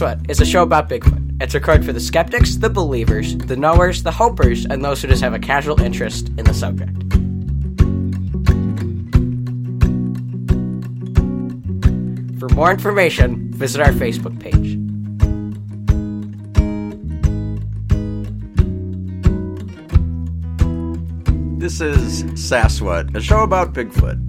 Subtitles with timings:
[0.00, 1.42] Sasquatch is a show about Bigfoot.
[1.42, 5.22] It's recorded for the skeptics, the believers, the knowers, the hopers, and those who just
[5.22, 6.96] have a casual interest in the subject.
[12.38, 14.78] For more information, visit our Facebook page.
[21.60, 24.28] This is Sasquatch, a show about Bigfoot.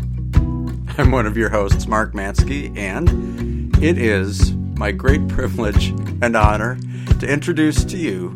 [0.97, 5.89] I'm one of your hosts, Mark Mansky, and it is my great privilege
[6.23, 6.75] and honor
[7.19, 8.35] to introduce to you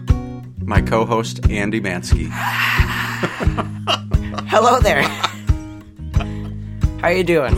[0.60, 2.30] my co-host, Andy Mansky.
[4.48, 5.02] Hello there.
[7.02, 7.56] How are you doing?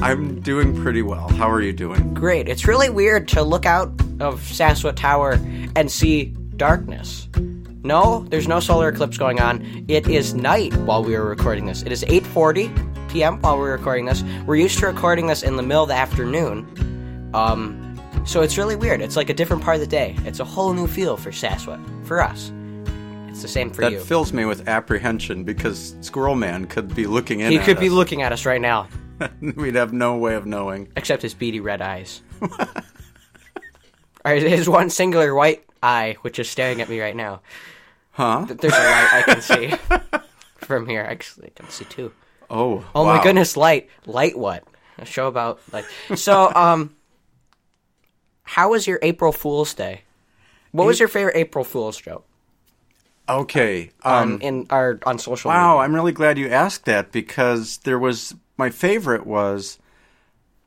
[0.00, 1.30] I'm doing pretty well.
[1.30, 2.14] How are you doing?
[2.14, 2.46] Great.
[2.46, 3.88] It's really weird to look out
[4.20, 5.32] of Sasquatch Tower
[5.74, 6.26] and see
[6.56, 7.28] darkness.
[7.82, 9.84] No, there's no solar eclipse going on.
[9.88, 11.82] It is night while we are recording this.
[11.82, 13.40] It is 8:40 p.m.
[13.40, 14.22] while we're recording this.
[14.46, 16.68] We're used to recording this in the middle of the afternoon.
[17.34, 17.81] Um,
[18.24, 19.00] so it's really weird.
[19.00, 20.16] It's like a different part of the day.
[20.24, 22.52] It's a whole new feel for Sasquatch for us.
[23.28, 23.90] It's the same for you.
[23.90, 24.00] That you.
[24.00, 27.50] fills me with apprehension because Squirrel Man could be looking in.
[27.50, 27.92] he at could be us.
[27.92, 28.88] looking at us right now,
[29.40, 30.88] We'd have no way of knowing.
[30.96, 32.22] except his beady red eyes.
[34.24, 37.40] or his one singular white eye, which is staring at me right now.
[38.12, 38.46] Huh?
[38.48, 39.72] There's a light I can see
[40.58, 41.02] from here.
[41.02, 42.12] Actually, I can see two.
[42.50, 42.84] Oh.
[42.94, 43.16] Oh wow.
[43.16, 43.88] my goodness, light.
[44.06, 44.64] Light what?
[44.98, 46.94] A show about like So um
[48.52, 50.02] how was your April Fool's Day?
[50.72, 52.26] What was your favorite April Fool's joke?
[53.26, 53.90] Okay.
[54.02, 55.84] Um, Um, in our on social Wow, media.
[55.84, 59.78] I'm really glad you asked that because there was my favorite was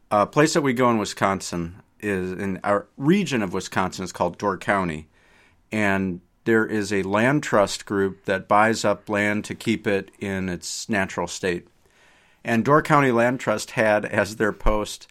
[0.09, 4.37] a place that we go in Wisconsin is in our region of Wisconsin is called
[4.37, 5.07] Door County,
[5.71, 10.49] and there is a land trust group that buys up land to keep it in
[10.49, 11.67] its natural state.
[12.43, 15.07] And Door County Land Trust had as their post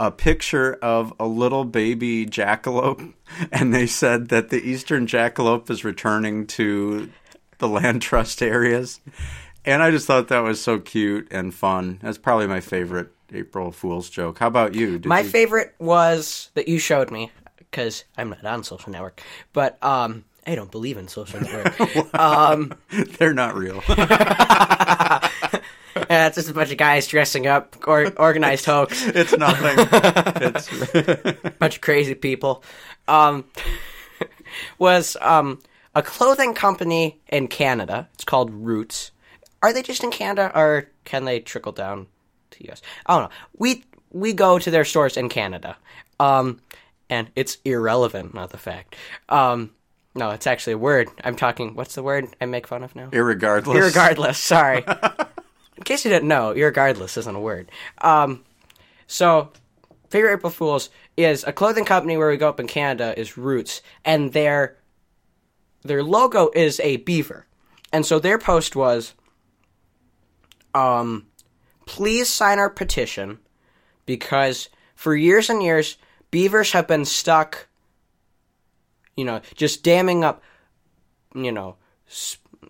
[0.00, 3.12] a picture of a little baby jackalope,
[3.52, 7.10] and they said that the eastern jackalope is returning to
[7.58, 9.00] the land trust areas.
[9.64, 11.98] And I just thought that was so cute and fun.
[12.02, 14.38] That's probably my favorite April Fool's joke.
[14.38, 14.98] How about you?
[14.98, 17.30] Did My you- favorite was that you showed me
[17.72, 19.22] cuz I'm not on social network,
[19.52, 22.14] but um I don't believe in social network.
[22.18, 22.72] um,
[23.18, 23.82] They're not real.
[26.10, 29.06] Yeah, it's just a bunch of guys dressing up, or organized hoax.
[29.14, 29.78] it's nothing.
[30.54, 30.94] It's
[31.44, 32.62] a bunch of crazy people,
[33.06, 33.44] um,
[34.78, 35.60] was um,
[35.94, 38.08] a clothing company in Canada.
[38.14, 39.10] It's called Roots.
[39.62, 42.06] Are they just in Canada, or can they trickle down
[42.52, 42.82] to US?
[43.06, 43.36] I don't know.
[43.56, 45.76] We we go to their stores in Canada,
[46.20, 46.60] um,
[47.10, 48.96] and it's irrelevant, not the fact.
[49.28, 49.72] Um,
[50.14, 51.08] no, it's actually a word.
[51.24, 51.74] I'm talking.
[51.74, 53.08] What's the word I make fun of now?
[53.08, 53.74] irregardless.
[53.74, 54.84] Irregardless, sorry.
[55.78, 57.70] In case you didn't know, irregardless isn't a word.
[57.98, 58.44] Um,
[59.06, 59.52] so,
[60.10, 63.80] favorite April Fools is a clothing company where we go up in Canada is Roots,
[64.04, 64.76] and their
[65.82, 67.46] their logo is a beaver,
[67.92, 69.14] and so their post was,
[70.74, 71.26] um,
[71.86, 73.38] please sign our petition
[74.04, 75.96] because for years and years
[76.32, 77.68] beavers have been stuck,
[79.16, 80.42] you know, just damming up,
[81.36, 81.76] you know,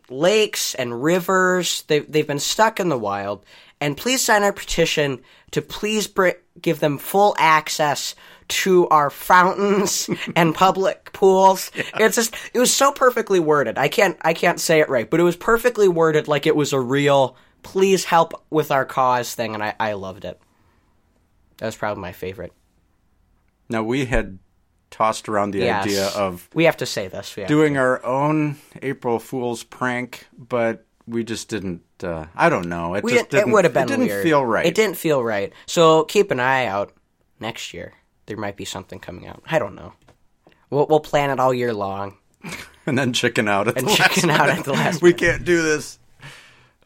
[0.09, 1.82] lakes and rivers.
[1.82, 3.44] They've, they've been stuck in the wild.
[3.81, 5.21] And please sign our petition
[5.53, 8.15] to please br- give them full access
[8.48, 11.71] to our fountains and public pools.
[11.75, 13.78] It's just it was so perfectly worded.
[13.78, 16.72] I can't I can't say it right, but it was perfectly worded like it was
[16.72, 20.41] a real please help with our cause thing and I, I loved it.
[21.59, 22.53] That was probably my favorite.
[23.69, 24.38] Now we had
[24.91, 25.84] tossed around the Yes.
[25.84, 27.37] idea of We have to say this.
[27.37, 31.82] We have doing our own April Fool's prank, but we just didn't.
[32.03, 32.94] Uh, I don't know.
[32.94, 33.53] It We just it didn't.
[33.53, 34.22] would have been It didn't weird.
[34.22, 34.66] feel right.
[34.66, 35.53] It didn't feel right.
[35.66, 36.93] So keep an eye out
[37.41, 37.94] next year.
[38.27, 39.43] There might be something coming out.
[39.50, 39.94] I don't know.
[40.71, 42.18] We'll we'll plan it all year long.
[42.86, 44.59] and then chicken out at And the last chicken out minute.
[44.60, 45.98] at the last We can't do this.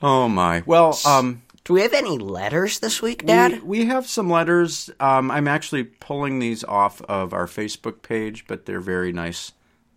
[0.00, 0.62] Oh my.
[0.66, 3.62] Well, um, Do we have any letters this week, Dad?
[3.62, 4.90] we, we have some letters.
[4.98, 9.52] Um, I'm actually pulling these off of our Facebook page, but they're very nice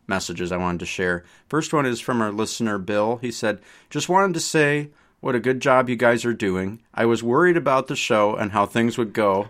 [0.07, 1.23] messages I wanted to share.
[1.49, 3.17] First one is from our listener Bill.
[3.17, 3.59] He said,
[3.89, 4.89] "Just wanted to say
[5.21, 6.81] what a good job you guys are doing.
[6.93, 9.47] I was worried about the show and how things would go,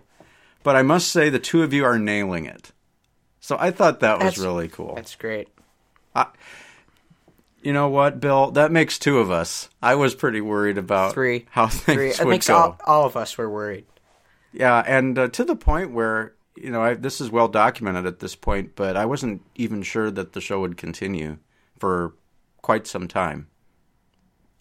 [0.63, 2.71] but I must say the two of you are nailing it."
[3.41, 4.95] So I thought that was That's- really cool.
[4.95, 5.49] That's great.
[7.65, 8.51] You know what, Bill?
[8.51, 9.69] That makes two of us.
[9.81, 11.47] I was pretty worried about Three.
[11.49, 11.95] how Three.
[11.95, 12.55] things It would makes go.
[12.55, 13.85] all, all of us were worried.
[14.53, 18.19] Yeah, and uh, to the point where you know I, this is well documented at
[18.19, 21.37] this point, but I wasn't even sure that the show would continue
[21.79, 22.13] for
[22.61, 23.47] quite some time.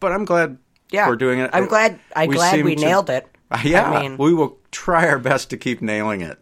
[0.00, 0.56] But I'm glad
[0.90, 1.50] Yeah, we're doing it.
[1.52, 2.00] I'm glad.
[2.16, 3.28] I'm We glad we to- nailed it.
[3.64, 6.38] yeah, I mean, we will try our best to keep nailing it.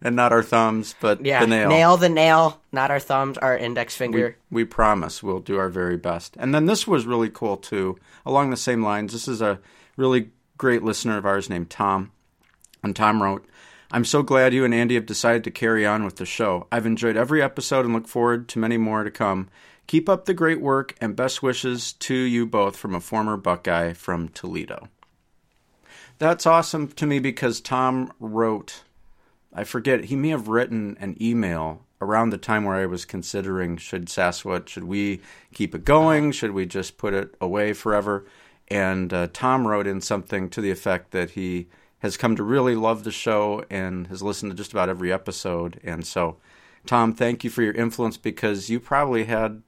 [0.00, 1.68] And not our thumbs, but Yeah, the nail.
[1.68, 4.36] nail the nail, not our thumbs, our index finger.
[4.50, 6.36] We promise we'll do our very best.
[6.38, 9.12] And then this was really cool too, along the same lines.
[9.12, 9.58] This is a
[9.96, 12.10] really great listener of ours named Tom.
[12.82, 13.46] And Tom wrote,
[13.90, 16.66] I'm so glad you and Andy have decided to carry on with the show.
[16.72, 19.48] I've enjoyed every episode and look forward to many more to come.
[19.86, 23.92] Keep up the great work and best wishes to you both from a former Buckeye
[23.92, 24.88] from Toledo.
[26.18, 28.82] That's awesome to me because Tom wrote,
[29.52, 33.76] I forget, he may have written an email around the time where I was considering
[33.76, 35.20] should Sasquatch, should we
[35.54, 36.32] keep it going?
[36.32, 38.26] Should we just put it away forever?
[38.68, 41.68] And uh, Tom wrote in something to the effect that he
[41.98, 45.78] has come to really love the show and has listened to just about every episode.
[45.84, 46.38] And so,
[46.86, 49.62] Tom, thank you for your influence because you probably had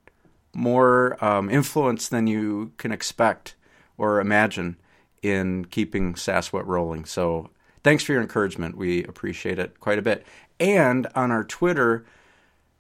[0.53, 3.55] more um, influence than you can expect
[3.97, 4.77] or imagine
[5.23, 7.05] in keeping Sasquatch rolling.
[7.05, 7.51] So,
[7.85, 8.77] thanks for your encouragement.
[8.77, 10.27] We appreciate it quite a bit.
[10.59, 12.05] And on our Twitter,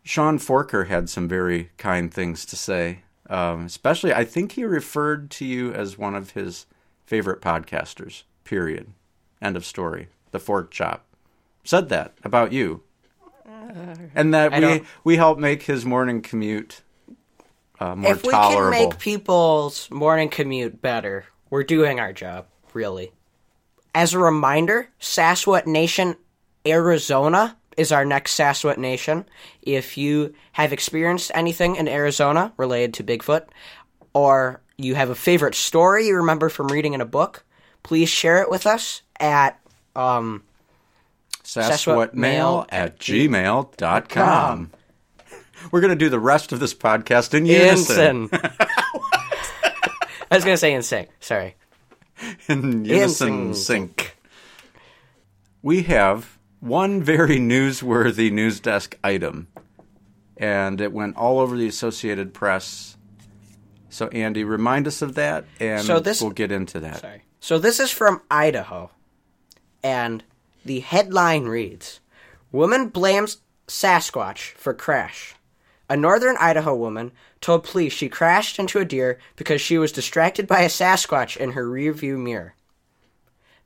[0.03, 3.03] Sean Forker had some very kind things to say.
[3.31, 6.67] Um, especially, I think he referred to you as one of his
[7.06, 8.89] favorite podcasters, period.
[9.41, 10.09] End of story.
[10.33, 11.05] The Fork Chop
[11.65, 12.83] said that about you.
[14.15, 16.83] and that I we, don't- we help make his morning commute
[17.81, 18.79] uh, more if we tolerable.
[18.79, 23.12] can make people's morning commute better, we're doing our job, really.
[23.94, 26.17] As a reminder, Sasquatch Nation,
[26.67, 29.25] Arizona is our next Sasquatch Nation.
[29.62, 33.46] If you have experienced anything in Arizona related to Bigfoot,
[34.12, 37.44] or you have a favorite story you remember from reading in a book,
[37.82, 39.61] please share it with us at
[39.94, 40.43] um,
[41.44, 44.70] Sasquatchmail at gmail.com.
[45.70, 48.29] We're going to do the rest of this podcast in unison.
[50.31, 51.06] I was going to say insane.
[51.20, 51.55] Sorry.
[52.49, 54.17] in unison In sync.
[55.62, 59.49] We have one very newsworthy news desk item,
[60.37, 62.97] and it went all over the Associated Press.
[63.88, 67.00] So, Andy, remind us of that, and So this- we'll get into that.
[67.00, 67.23] Sorry.
[67.41, 68.91] So this is from Idaho,
[69.82, 70.25] and
[70.65, 72.00] the headline reads:
[72.53, 73.38] "Woman blames
[73.69, 75.35] Sasquatch for crash."
[75.91, 77.12] A northern Idaho woman
[77.44, 81.52] told police she crashed into a deer because she was distracted by a Sasquatch in
[81.52, 82.55] her rearview mirror.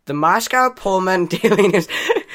[0.06, 1.86] The Moscow Pullman Daily News.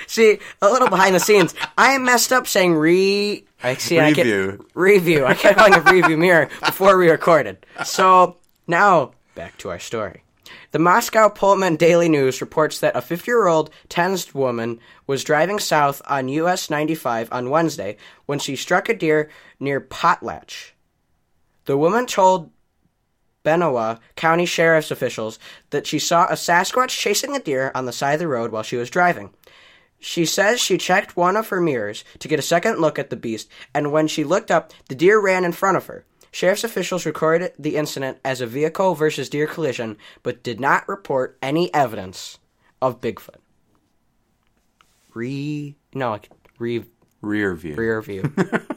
[0.08, 1.54] see, a little behind the scenes.
[1.78, 3.46] I messed up saying re.
[3.62, 4.00] I see.
[4.00, 4.58] I Review.
[4.58, 5.26] kept, review.
[5.26, 7.66] I kept calling it review mirror before we recorded.
[7.84, 8.38] So
[8.68, 10.24] now back to our story.
[10.72, 16.30] The Moscow Pullman Daily News reports that a 50-year-old Tensed woman was driving south on
[16.30, 17.98] US 95 on Wednesday
[18.28, 19.30] when she struck a deer
[19.60, 20.73] near Potlatch.
[21.66, 22.52] The woman told
[23.44, 25.40] Benewah County Sheriff's officials
[25.70, 28.64] that she saw a Sasquatch chasing a deer on the side of the road while
[28.64, 29.32] she was driving.
[30.00, 33.16] She says she checked one of her mirrors to get a second look at the
[33.16, 36.06] beast, and when she looked up, the deer ran in front of her.
[36.32, 41.38] Sheriff's officials recorded the incident as a vehicle versus deer collision, but did not report
[41.42, 42.40] any evidence
[42.82, 43.38] of Bigfoot.
[45.14, 46.20] Re no
[46.58, 46.84] re
[47.22, 47.76] Rear view.
[47.76, 48.34] rear view.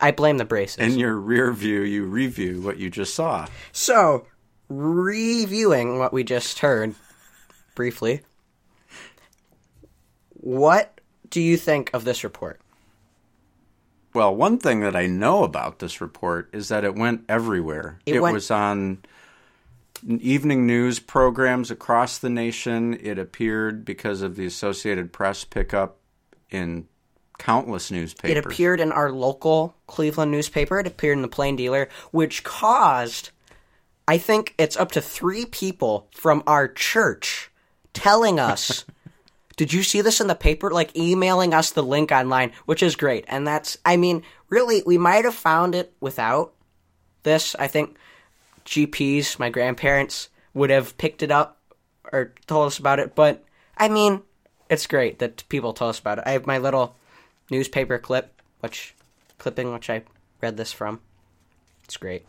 [0.00, 0.78] I blame the braces.
[0.78, 3.46] In your rear view, you review what you just saw.
[3.72, 4.26] So,
[4.68, 6.94] reviewing what we just heard
[7.74, 8.20] briefly,
[10.32, 11.00] what
[11.30, 12.60] do you think of this report?
[14.14, 17.98] Well, one thing that I know about this report is that it went everywhere.
[18.06, 18.98] It went- was on
[20.06, 22.94] evening news programs across the nation.
[22.94, 25.98] It appeared because of the Associated Press pickup
[26.50, 26.86] in
[27.38, 28.36] countless newspapers.
[28.36, 30.78] It appeared in our local Cleveland newspaper.
[30.78, 33.30] It appeared in the Plain Dealer, which caused,
[34.08, 37.50] I think it's up to three people from our church
[37.92, 38.84] telling us,
[39.56, 40.70] Did you see this in the paper?
[40.70, 43.24] Like emailing us the link online, which is great.
[43.26, 46.52] And that's, I mean, really, we might have found it without
[47.22, 47.56] this.
[47.58, 47.96] I think
[48.66, 51.58] GPs, my grandparents, would have picked it up
[52.12, 53.14] or told us about it.
[53.14, 53.44] But,
[53.78, 54.22] I mean,
[54.68, 56.24] it's great that people tell us about it.
[56.26, 56.94] I have my little
[57.50, 58.94] newspaper clip, which
[59.38, 60.02] clipping which I
[60.40, 61.00] read this from.
[61.84, 62.24] It's great.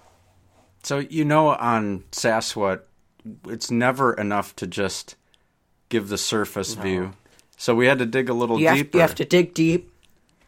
[0.84, 2.82] So you know, on Sasquatch,
[3.48, 5.16] it's never enough to just
[5.90, 7.14] give the surface view.
[7.58, 8.98] So we had to dig a little You have, deeper.
[8.98, 9.92] you have to dig deep.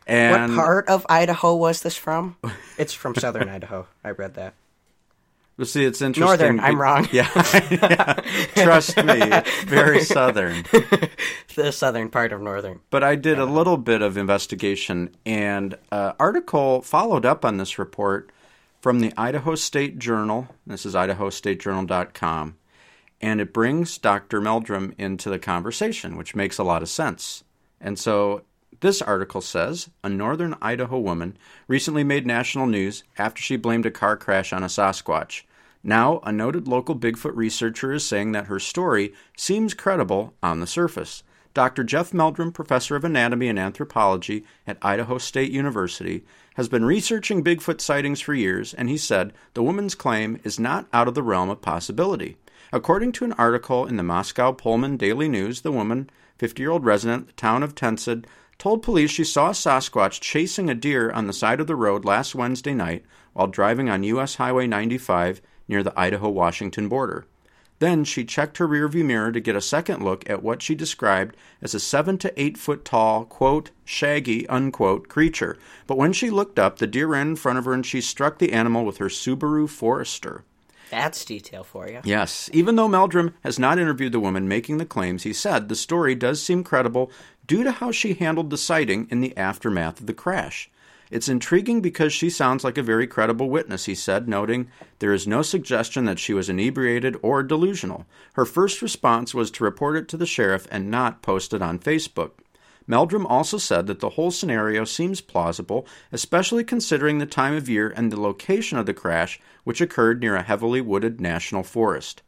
[0.05, 2.37] and what part of Idaho was this from?
[2.77, 3.87] It's from southern Idaho.
[4.03, 4.53] I read that.
[5.59, 6.55] Well, see, it's interesting.
[6.55, 7.09] Northern, I'm wrong.
[7.11, 7.29] Yeah,
[7.69, 8.13] yeah.
[8.55, 10.63] trust me, it's very southern.
[11.55, 12.79] The southern part of northern.
[12.89, 17.77] But I did a little bit of investigation, and an article followed up on this
[17.77, 18.31] report
[18.81, 20.47] from the Idaho State Journal.
[20.65, 22.55] This is idahostatejournal.com.
[23.21, 24.39] And it brings Dr.
[24.39, 27.43] Meldrum into the conversation, which makes a lot of sense.
[27.81, 28.43] And so
[28.81, 31.37] This article says a northern Idaho woman
[31.67, 35.43] recently made national news after she blamed a car crash on a Sasquatch.
[35.83, 40.67] Now, a noted local Bigfoot researcher is saying that her story seems credible on the
[40.67, 41.23] surface.
[41.53, 41.83] Dr.
[41.83, 46.23] Jeff Meldrum, professor of anatomy and anthropology at Idaho State University,
[46.55, 50.87] has been researching Bigfoot sightings for years, and he said the woman's claim is not
[50.93, 52.37] out of the realm of possibility.
[52.71, 56.85] According to an article in the Moscow Pullman Daily News, the woman, 50 year old
[56.85, 58.25] resident of the town of Tensed,
[58.59, 62.05] told police she saw a Sasquatch chasing a deer on the side of the road
[62.05, 64.35] last Wednesday night while driving on U.S.
[64.35, 67.25] Highway 95 near the Idaho Washington border.
[67.79, 71.37] Then she checked her rearview mirror to get a second look at what she described
[71.61, 75.57] as a seven to eight foot tall, quote, shaggy, unquote, creature.
[75.87, 78.37] But when she looked up, the deer ran in front of her and she struck
[78.37, 80.43] the animal with her Subaru Forester.
[80.89, 82.01] That's detail for you.
[82.03, 82.49] Yes.
[82.51, 86.15] Even though Meldrum has not interviewed the woman making the claims, he said the story
[86.15, 87.11] does seem credible
[87.47, 90.69] due to how she handled the sighting in the aftermath of the crash.
[91.09, 95.27] It's intriguing because she sounds like a very credible witness, he said, noting there is
[95.27, 98.05] no suggestion that she was inebriated or delusional.
[98.33, 101.79] Her first response was to report it to the sheriff and not post it on
[101.79, 102.31] Facebook.
[102.85, 107.93] Meldrum also said that the whole scenario seems plausible, especially considering the time of year
[107.95, 112.23] and the location of the crash, which occurred near a heavily wooded national forest.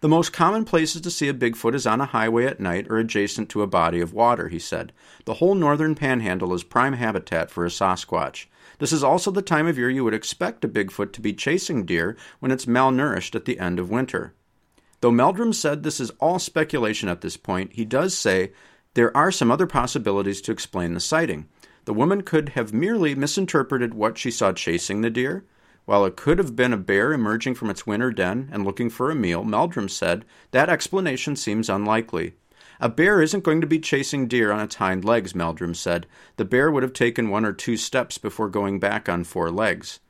[0.00, 2.98] The most common places to see a Bigfoot is on a highway at night or
[2.98, 4.92] adjacent to a body of water, he said.
[5.24, 8.46] The whole northern panhandle is prime habitat for a Sasquatch.
[8.78, 11.84] This is also the time of year you would expect a Bigfoot to be chasing
[11.84, 14.34] deer when it's malnourished at the end of winter.
[15.00, 18.52] Though Meldrum said this is all speculation at this point, he does say
[18.94, 21.48] there are some other possibilities to explain the sighting.
[21.84, 25.44] The woman could have merely misinterpreted what she saw chasing the deer.
[25.86, 29.10] While it could have been a bear emerging from its winter den and looking for
[29.10, 32.34] a meal, Meldrum said that explanation seems unlikely.
[32.80, 36.06] A bear isn't going to be chasing deer on its hind legs, Meldrum said.
[36.36, 40.00] The bear would have taken one or two steps before going back on four legs.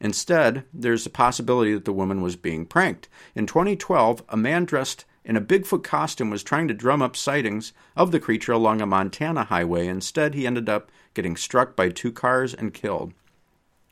[0.00, 3.08] Instead, there's a possibility that the woman was being pranked.
[3.34, 7.72] In 2012, a man dressed in a Bigfoot costume was trying to drum up sightings
[7.96, 9.86] of the creature along a Montana highway.
[9.86, 13.14] Instead, he ended up getting struck by two cars and killed.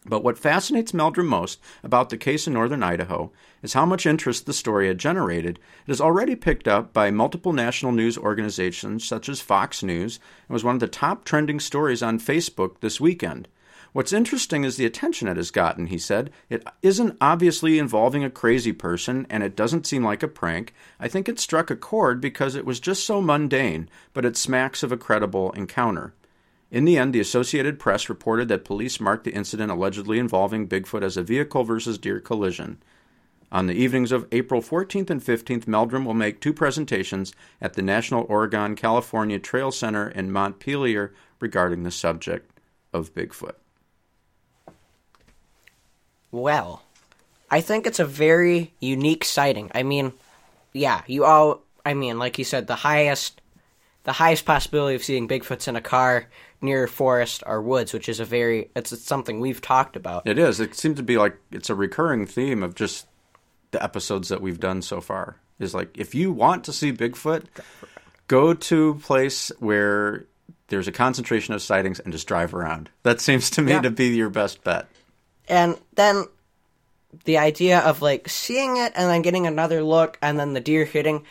[0.05, 3.31] But what fascinates Meldrum most about the case in northern Idaho
[3.63, 5.61] is how much interest the story had generated.
[5.87, 10.19] It is already picked up by multiple national news organizations such as Fox News
[10.49, 13.47] and was one of the top trending stories on Facebook this weekend.
[13.93, 16.31] What's interesting is the attention it has gotten, he said.
[16.49, 20.75] It isn't obviously involving a crazy person, and it doesn't seem like a prank.
[20.99, 24.83] I think it struck a chord because it was just so mundane, but it smacks
[24.83, 26.15] of a credible encounter.
[26.73, 31.03] In the end, the Associated Press reported that police marked the incident allegedly involving Bigfoot
[31.03, 32.83] as a vehicle versus deer collision.
[33.53, 37.83] On the evenings of April 14th and 15th, Meldrum will make two presentations at the
[37.83, 42.51] National Oregon California Trail Center in Montpelier regarding the subject
[42.95, 43.57] of Bigfoot.
[46.31, 46.83] Well,
[47.51, 49.71] I think it's a very unique sighting.
[49.75, 50.15] I mean,
[50.73, 53.43] yeah, you all I mean, like you said, the highest
[54.05, 56.29] the highest possibility of seeing Bigfoots in a car
[56.63, 60.27] near forest or woods, which is a very it's, it's something we've talked about.
[60.27, 60.61] It is.
[60.61, 63.07] It seems to be like it's a recurring theme of just
[63.73, 65.37] the episodes that we've done so far.
[65.59, 67.45] Is like if you want to see Bigfoot,
[68.29, 70.27] go to a place where
[70.69, 72.89] there's a concentration of sightings and just drive around.
[73.03, 73.83] That seems to me Yeah.
[73.83, 74.89] to be your best bet.
[75.49, 76.25] And then
[77.25, 80.85] the idea of like seeing it and then getting another look and then the deer
[80.87, 81.25] hitting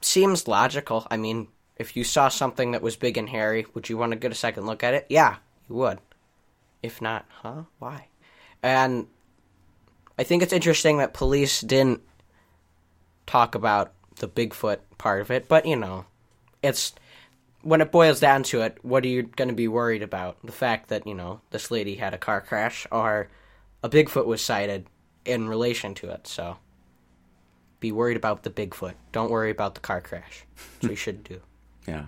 [0.00, 1.06] seems logical.
[1.10, 4.18] I mean, if you saw something that was big and hairy, would you want to
[4.18, 5.06] get a second look at it?
[5.08, 5.36] Yeah,
[5.68, 5.98] you would.
[6.82, 7.62] If not, huh?
[7.78, 8.08] Why?
[8.62, 9.06] And
[10.18, 12.02] I think it's interesting that police didn't
[13.26, 16.04] talk about the Bigfoot part of it, but you know,
[16.62, 16.92] it's
[17.62, 20.36] when it boils down to it, what are you going to be worried about?
[20.44, 23.28] The fact that, you know, this lady had a car crash or
[23.82, 24.86] a Bigfoot was sighted
[25.24, 26.26] in relation to it.
[26.26, 26.56] So
[27.80, 28.94] be worried about the Bigfoot.
[29.12, 30.44] Don't worry about the car crash.
[30.56, 31.40] That's what you should do.
[31.86, 32.06] Yeah.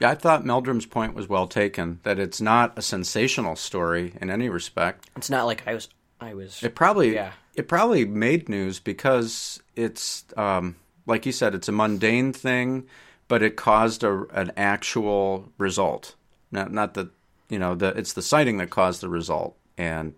[0.00, 4.30] Yeah, I thought Meldrum's point was well taken that it's not a sensational story in
[4.30, 5.08] any respect.
[5.16, 5.88] It's not like I was
[6.20, 7.32] I was It probably Yeah.
[7.54, 10.76] it probably made news because it's um,
[11.06, 12.86] like you said, it's a mundane thing,
[13.28, 16.14] but it caused a, an actual result.
[16.50, 17.08] Not not that
[17.48, 20.14] you know the it's the sighting that caused the result, and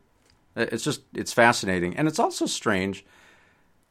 [0.56, 3.04] it's just it's fascinating, and it's also strange.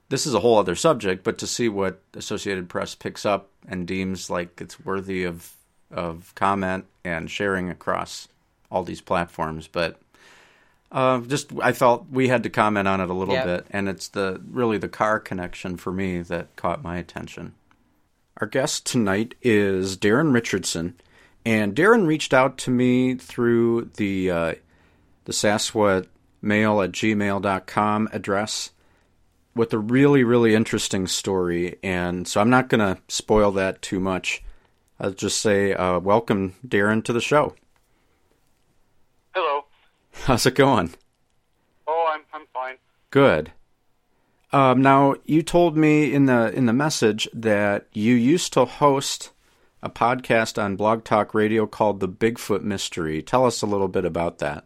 [0.09, 3.85] This is a whole other subject, but to see what Associated Press picks up and
[3.85, 5.53] deems like it's worthy of
[5.91, 8.27] of comment and sharing across
[8.69, 9.99] all these platforms, but
[10.91, 13.45] uh, just I felt we had to comment on it a little Yep.
[13.45, 17.53] bit, and it's the really the car connection for me that caught my attention.
[18.39, 20.95] Our guest tonight is Darren Richardson,
[21.45, 24.55] And Darren reached out to me through the uh,
[25.25, 26.07] the Sasquatch
[26.41, 28.71] mail at gmail.com address
[29.57, 31.77] with a really, really interesting story.
[31.83, 34.43] And so I'm not going to spoil that too much.
[34.99, 37.55] I'll just say, uh, welcome, Darren, to the show.
[39.33, 39.65] Hello.
[40.23, 40.93] How's it going?
[41.87, 42.75] Oh, I'm I'm fine.
[43.11, 43.51] Good.
[44.51, 49.31] Um, now you told me in the in the message that you used to host
[49.83, 53.21] a podcast on Blog Talk Radio called The Bigfoot Mystery.
[53.21, 54.65] Tell us a little bit about that.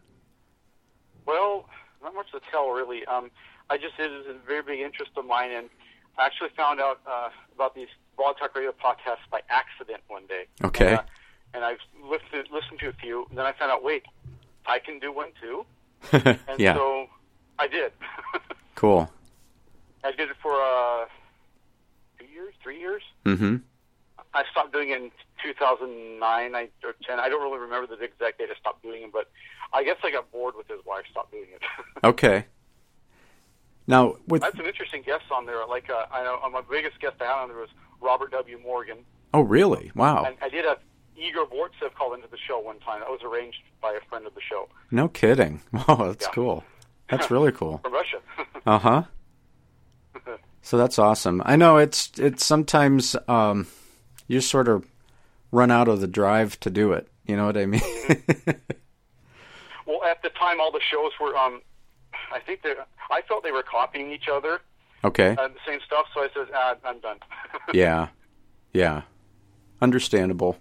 [1.26, 1.68] Well,
[2.02, 3.04] not much to tell really.
[3.04, 3.30] Um,
[3.70, 5.68] I just it is a very big interest of mine, and
[6.18, 10.44] I actually found out uh, about these Blog Talk Radio podcasts by accident one day.
[10.62, 10.88] Okay.
[10.88, 11.02] And, uh,
[11.54, 14.04] and I've listened listened to a few, and then I found out, wait,
[14.66, 15.64] I can do one too.
[16.12, 16.74] And yeah.
[16.74, 17.06] so
[17.58, 17.92] I did.
[18.74, 19.10] cool.
[20.04, 21.04] I did it for uh,
[22.18, 23.02] two years, three years.
[23.24, 23.56] Mm-hmm.
[24.34, 25.10] I stopped doing it in
[25.42, 27.20] 2009 I, or 10.
[27.20, 29.30] I don't really remember the exact date I stopped doing it, but
[29.72, 30.80] I guess I got bored with it.
[30.84, 31.62] Why I stopped doing it.
[32.04, 32.46] Okay.
[33.86, 35.66] Now with I had some interesting guests on there.
[35.68, 37.68] Like uh, I know my biggest guest I had on there was
[38.00, 38.58] Robert W.
[38.62, 38.98] Morgan,
[39.34, 39.90] oh really?
[39.94, 40.24] Wow.
[40.24, 40.78] and I did have
[41.16, 43.00] Igor Burtsev call into the show one time.
[43.00, 45.60] That was arranged by a friend of the show No kidding.
[45.72, 46.32] Wow, that's Yeah.
[46.32, 46.64] cool.
[47.10, 47.78] That's really cool.
[47.82, 48.18] from Russia.
[48.66, 49.02] Uh huh.
[50.62, 51.42] So that's awesome.
[51.44, 53.66] I know it's it's sometimes um,
[54.28, 54.86] you sort of
[55.50, 57.08] run out of the drive to do it.
[57.26, 57.82] You know what I mean?
[59.86, 61.36] well, at the time, all the shows were.
[61.36, 61.62] Um,
[62.32, 62.74] I think they.
[63.10, 64.60] I felt they were copying each other,
[65.04, 65.30] okay.
[65.38, 66.06] uh, the same stuff.
[66.14, 67.18] So I said, ah, "I'm done."
[67.72, 68.08] Yeah.
[68.72, 69.02] Yeah.
[69.80, 70.56] Understandable.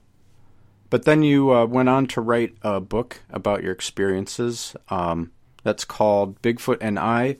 [0.90, 4.76] But then you uh, went on to write a book about your experiences.
[4.90, 5.32] Um,
[5.64, 7.38] that's called Bigfoot and I: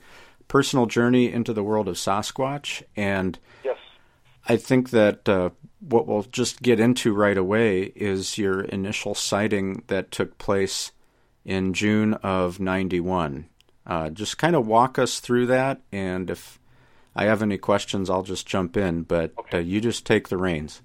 [0.48, 3.76] Personal Journey into the World of Sasquatch, and yes.
[4.48, 9.82] I think that uh, what we'll just get into right away is your initial sighting
[9.88, 10.92] that took place
[11.44, 13.48] in June of 91.
[13.86, 16.60] Uh, just kind of walk us through that, and if
[17.16, 19.58] I have any questions, I'll just jump in, but Okay.
[19.58, 20.82] uh, you just take the reins.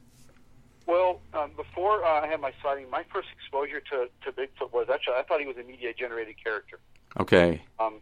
[0.88, 4.88] Well, um, before uh, I had my sighting, my first exposure to, to Bigfoot was
[4.92, 6.80] actually I thought he was a media-generated character.
[7.20, 7.62] Okay.
[7.80, 7.96] Um,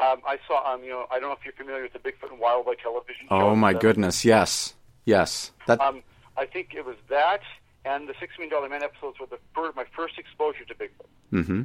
[0.00, 2.30] um, I saw, um, you know, I don't know if you're familiar with the Bigfoot
[2.32, 3.34] and Wildboy television show.
[3.50, 4.24] Oh, my Uh, goodness.
[4.24, 4.74] Yes.
[5.04, 5.52] Yes.
[5.66, 5.80] That.
[5.80, 6.02] Um,
[6.36, 7.40] I think it was that
[7.84, 11.06] and the Six Million Dollar Man episodes were the first, my first exposure to Bigfoot.
[11.32, 11.62] Mm-hmm.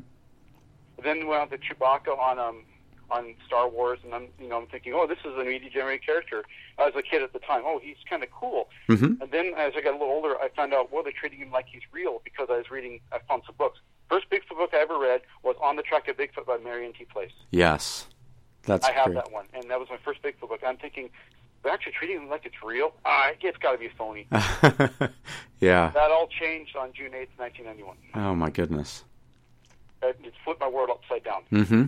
[1.04, 2.64] Then went on to Chewbacca on um,
[3.10, 6.06] on Star Wars, and I'm you know I'm thinking, oh, this is a media generated
[6.06, 6.44] character.
[6.80, 8.70] As a kid at the time, oh, he's kind of cool.
[8.88, 11.40] hmm And then as I got a little older, I found out, well, they're treating
[11.40, 13.80] him like he's real because I was reading, I found some books.
[14.10, 17.06] First Bigfoot book I ever read was On the Track of Bigfoot by Marion T.
[17.06, 17.32] Place.
[17.52, 18.08] Yes.
[18.64, 19.16] That's I have great.
[19.16, 20.62] that one, and that was my first Bigfoot book.
[20.66, 21.10] I'm thinking,
[21.64, 22.94] they're actually treating him like it's real.
[23.06, 24.28] Ah, it's got to be phony.
[25.60, 25.90] yeah.
[25.92, 27.98] that all changed on June 8th, 1991.
[28.16, 29.04] Oh, my goodness.
[30.04, 31.42] It flipped my world upside down.
[31.50, 31.86] hmm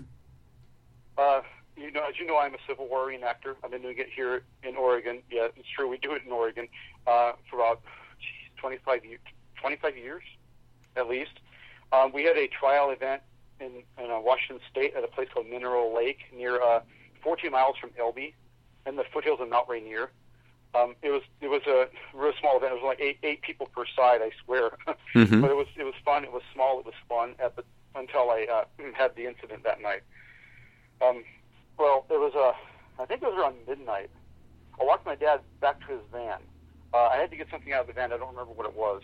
[1.19, 1.41] Uh,
[1.75, 3.55] you know, as you know, I'm a Civil War reenactor.
[3.63, 5.19] I've been doing it here in Oregon.
[5.29, 5.87] Yeah, it's true.
[5.89, 6.67] We do it in Oregon
[7.07, 7.81] uh, for about
[8.19, 9.19] geez, 25 years,
[9.61, 10.23] 25 years
[10.95, 11.31] at least.
[11.91, 13.21] Um, we had a trial event
[13.59, 16.81] in, in uh, Washington State at a place called Mineral Lake near uh,
[17.23, 18.31] 14 miles from Elbe
[18.85, 20.09] in the foothills of Mount Rainier.
[20.75, 22.73] Um, it was it was a real small event.
[22.73, 24.21] It was like eight eight people per side.
[24.21, 24.77] I swear,
[25.15, 25.41] Mhm.
[25.41, 26.23] but it was it was fun.
[26.23, 26.79] It was small.
[26.79, 27.63] It was fun at the
[27.95, 30.01] until I uh, had the incident that night.
[31.01, 31.23] Um,
[31.77, 34.09] well, it was uh, I think it was around midnight.
[34.79, 36.39] I walked my dad back to his van.
[36.93, 38.11] Uh, I had to get something out of the van.
[38.11, 39.01] I don't remember what it was.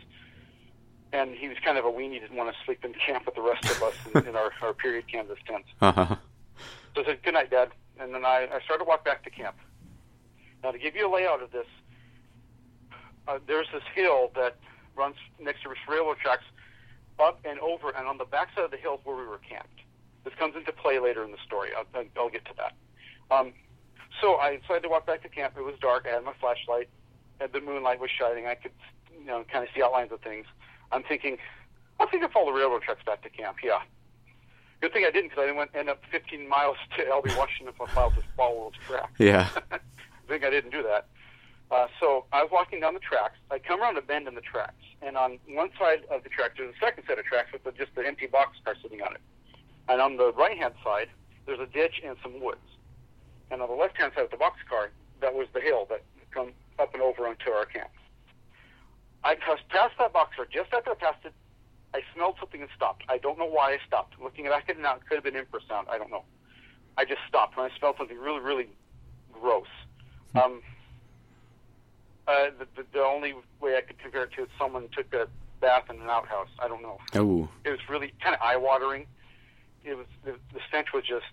[1.14, 2.20] And he was kind of a weenie.
[2.20, 4.74] Didn't want to sleep in camp with the rest of us in, in our, our
[4.74, 5.70] period canvas tents.
[5.82, 6.16] Uh-huh.
[6.96, 9.30] So I said, "Good night, Dad." And then I, I started to walk back to
[9.30, 9.56] camp.
[10.64, 11.68] Now, to give you a layout of this,
[13.28, 14.58] uh, there's this hill that
[14.96, 16.44] runs next to railroad tracks,
[17.20, 19.75] up and over, and on the backside of the hill is where we were camped.
[20.26, 21.70] This comes into play later in the story.
[21.78, 22.74] I'll, I'll get to that.
[23.32, 23.54] Um,
[24.22, 25.54] so I decided to walk back to camp.
[25.58, 26.06] It was dark.
[26.10, 26.90] I had my flashlight,
[27.40, 28.48] and the moonlight was shining.
[28.48, 28.72] I could,
[29.18, 30.46] you know, kind of see outlines of things.
[30.92, 31.38] I'm thinking,
[32.00, 33.58] I think I follow the railroad tracks back to camp.
[33.64, 33.80] Yeah.
[34.82, 37.88] Good thing I didn't, because I didn't end up 15 miles to Elbe, Washington, for
[37.96, 39.14] miles to follow those tracks.
[39.20, 39.48] Yeah.
[39.72, 39.80] I
[40.28, 41.08] think I didn't do that.
[41.72, 43.38] Uh, so I was walking down the tracks.
[43.50, 46.54] I come around a bend in the tracks, and on one side of the tracks
[46.58, 49.14] there's a second set of tracks with the, just the empty box car sitting on
[49.14, 49.22] it.
[49.88, 51.10] And on the right hand side
[51.46, 52.66] there's a ditch and some woods.
[53.52, 54.90] And on the left hand side of the boxcar,
[55.22, 57.90] that was the hill that come up and over onto our camp.
[59.24, 60.50] I passed past that boxcar.
[60.52, 61.34] Just after I passed it,
[61.94, 63.04] I smelled something and stopped.
[63.08, 64.16] I don't know why I stopped.
[64.22, 65.88] Looking back at it now, it could have been infrasound.
[65.90, 66.24] I don't know.
[66.98, 68.68] I just stopped when I smelled something really, really
[69.34, 69.68] gross.
[70.36, 70.62] Um,
[72.28, 75.28] uh, the, the, the only way I could compare it to is someone took a
[75.62, 76.50] bath in an outhouse.
[76.60, 77.00] I don't know.
[77.14, 79.06] Oh, It was really kind of eye watering.
[79.86, 81.26] It was the, the stench was just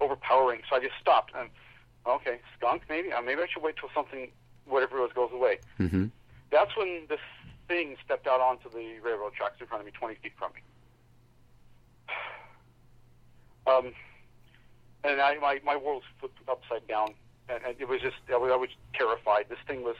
[0.00, 0.60] overpowering.
[0.68, 1.32] So I just stopped.
[1.36, 1.48] And
[2.06, 3.12] okay, skunk maybe.
[3.12, 4.28] Uh, maybe I should wait till something,
[4.66, 5.58] whatever it was, goes away.
[5.78, 6.06] hmm
[6.50, 7.20] That's when this
[7.68, 10.60] thing stepped out onto the railroad tracks in front of me, 20 feet from me.
[13.66, 13.94] Um,
[15.04, 17.14] and I, my, my world flipped upside down.
[17.48, 19.46] And, and it was just, I was, I was terrified.
[19.48, 19.96] This thing was.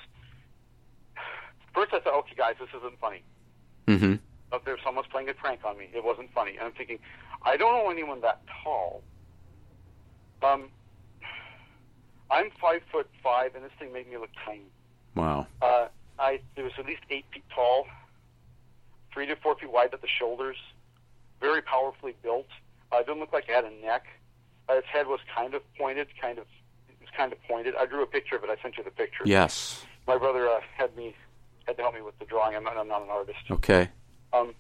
[1.75, 3.23] First, I thought, okay, guys, this isn't funny.
[3.89, 4.17] hmm
[4.55, 5.89] Up there, someone's playing a prank on me.
[5.93, 6.53] It wasn't funny.
[6.53, 7.01] And I'm thinking,
[7.43, 9.03] I don't know anyone that tall.
[10.45, 10.69] Um,
[12.31, 14.71] I'm five foot five, and this thing made me look tiny.
[15.17, 15.49] Wow.
[15.61, 15.89] Uh,
[16.19, 17.87] I it was at least eight feet tall,
[19.13, 20.57] three to four feet wide at the shoulders,
[21.41, 22.47] very powerfully built.
[22.93, 24.07] Uh, it didn't look like it had a neck.
[24.69, 26.47] Uh, its head was kind of pointed, kind of
[26.89, 27.75] it was kind of pointed.
[27.75, 28.51] I drew a picture of it.
[28.51, 29.25] I sent you the picture.
[29.25, 29.85] Yes.
[30.07, 31.15] My brother uh, had me
[31.67, 32.55] had to help me with the drawing.
[32.55, 33.39] I'm not, I'm not an artist.
[33.51, 33.89] Okay.
[34.35, 34.55] Um,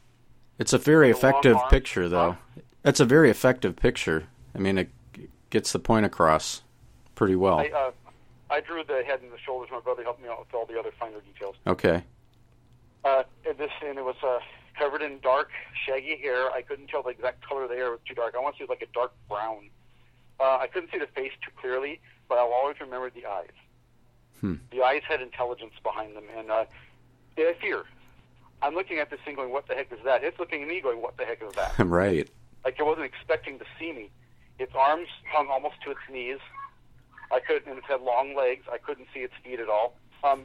[0.58, 2.32] It's a very effective picture, though.
[2.32, 2.60] huh?
[2.84, 4.28] It's a very effective picture.
[4.54, 4.90] I mean, it
[5.50, 6.62] gets the point across
[7.14, 7.58] pretty well.
[7.58, 7.90] I uh,
[8.50, 9.70] I drew the head and the shoulders.
[9.72, 11.56] My brother helped me out with all the other finer details.
[11.66, 12.04] Okay.
[13.04, 14.38] Uh, and this and it was uh,
[14.78, 15.50] covered in dark,
[15.86, 16.50] shaggy hair.
[16.50, 18.34] I couldn't tell the exact color of the hair; it was too dark.
[18.36, 19.70] I want to see it like a dark brown.
[20.38, 23.50] Uh, I couldn't see the face too clearly, but I'll always remember the eyes.
[24.40, 24.54] Hmm.
[24.72, 26.64] The eyes had intelligence behind them, and uh,
[27.36, 27.84] they had fear.
[28.64, 30.80] I'm looking at this thing going, "What the heck is that?" It's looking at me
[30.80, 32.28] going, "What the heck is that?" right.
[32.64, 34.10] like it wasn't expecting to see me.
[34.58, 36.38] Its arms hung almost to its knees.
[37.30, 38.64] I couldn't, and it had long legs.
[38.72, 39.96] I couldn't see its feet at all.
[40.22, 40.44] Um,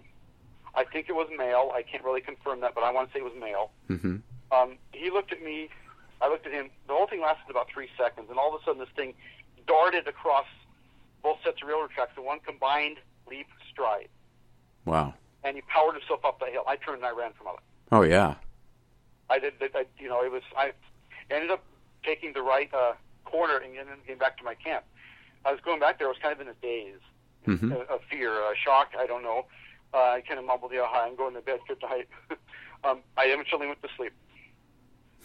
[0.75, 1.71] I think it was male.
[1.73, 3.71] I can't really confirm that, but I want to say it was male.
[3.88, 4.17] hmm
[4.51, 5.69] Um, he looked at me.
[6.21, 6.69] I looked at him.
[6.88, 9.13] The whole thing lasted about three seconds, and all of a sudden, this thing
[9.67, 10.45] darted across
[11.23, 12.97] both sets of railroad tracks in one combined
[13.29, 14.10] leap stride,
[14.86, 15.13] Wow.
[15.43, 16.63] and he powered himself up the hill.
[16.67, 17.60] I turned and I ran from it.
[17.91, 18.36] Oh yeah.
[19.30, 19.54] I did.
[19.62, 20.41] I, you know, it was.
[20.58, 20.71] I
[21.30, 21.63] ended up
[22.04, 22.93] taking the right uh,
[23.25, 24.86] corner and then getting back to my camp.
[25.45, 26.08] I was going back there.
[26.08, 26.99] I was kind of in a daze,
[27.45, 28.89] hmm a, a fear, a shock.
[28.97, 29.45] I don't know.
[29.93, 31.60] Uh, I kind of mumbled, "Yeah, hi, I'm going to bed.
[31.67, 32.08] Good night."
[32.84, 34.13] um, I eventually went to sleep.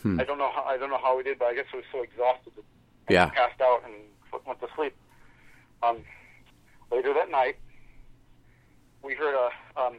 [0.03, 0.21] Hmm.
[0.21, 0.51] I don't know.
[0.55, 2.65] How, I don't know how we did, but I guess I was so exhausted that
[3.09, 3.31] I Yeah.
[3.31, 3.95] passed out and
[4.47, 4.95] went to sleep.
[5.83, 5.99] Um,
[6.93, 7.57] later that night,
[9.03, 9.97] we heard a um,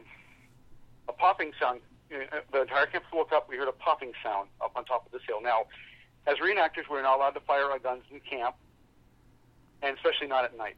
[1.08, 1.80] a popping sound.
[2.08, 3.48] The entire camp woke up.
[3.48, 5.40] We heard a popping sound up on top of this hill.
[5.42, 5.66] Now,
[6.26, 8.54] as reenactors, we're not allowed to fire our guns in camp,
[9.82, 10.76] and especially not at night.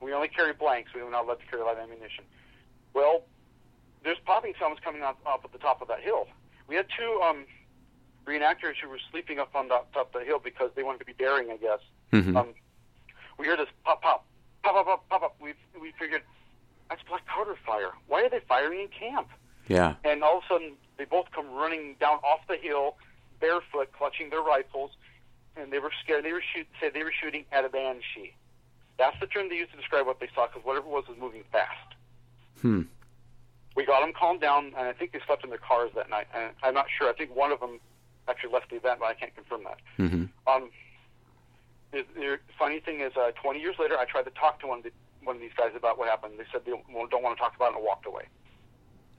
[0.00, 0.90] We only carry blanks.
[0.94, 2.24] We are not allowed to carry live ammunition.
[2.92, 3.22] Well,
[4.04, 6.26] there's popping sounds coming up, up at the top of that hill.
[6.68, 7.44] We had two um,
[8.26, 11.04] reenactors who were sleeping up on the top of the hill because they wanted to
[11.06, 11.80] be daring, I guess.
[12.12, 12.48] hmm Um,
[13.38, 14.24] we hear this pop, pop,
[14.62, 15.36] pop, pop, pop, pop, pop.
[15.40, 16.22] We we figured
[16.88, 17.90] that's black powder fire.
[18.06, 19.28] Why are they firing in camp?
[19.68, 19.94] Yeah.
[20.04, 22.96] And all of a sudden, they both come running down off the hill,
[23.40, 24.90] barefoot, clutching their rifles,
[25.56, 26.24] and they were scared.
[26.24, 28.34] They were shoot, said they were shooting at a banshee.
[28.98, 31.18] That's the term they used to describe what they saw, because whatever it was was
[31.18, 31.94] moving fast.
[32.62, 32.82] Hmm.
[33.74, 36.26] We got them calmed down, and I think they slept in their cars that night.
[36.34, 37.10] And I'm not sure.
[37.10, 37.78] I think one of them
[38.26, 39.78] actually left the event, but I can't confirm that.
[39.96, 40.70] hmm Um,
[41.92, 44.78] the, the funny thing is, uh, 20 years later, I tried to talk to one
[44.78, 46.34] of, the, one of these guys about what happened.
[46.38, 48.24] They said they don't want to talk about it and walked away.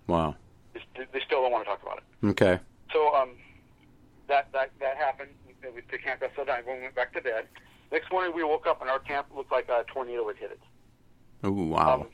[0.08, 0.36] Wow.
[0.74, 2.28] They, they still don't want to talk about it.
[2.28, 2.60] Okay.
[2.93, 3.32] So um,
[4.28, 5.30] that that that happened.
[5.62, 6.60] We- The camp got settled down.
[6.60, 7.48] Everyone went back to bed.
[7.91, 10.60] Next morning, we woke up and our camp looked like a tornado had hit it.
[11.43, 12.02] Oh wow.
[12.02, 12.08] Um,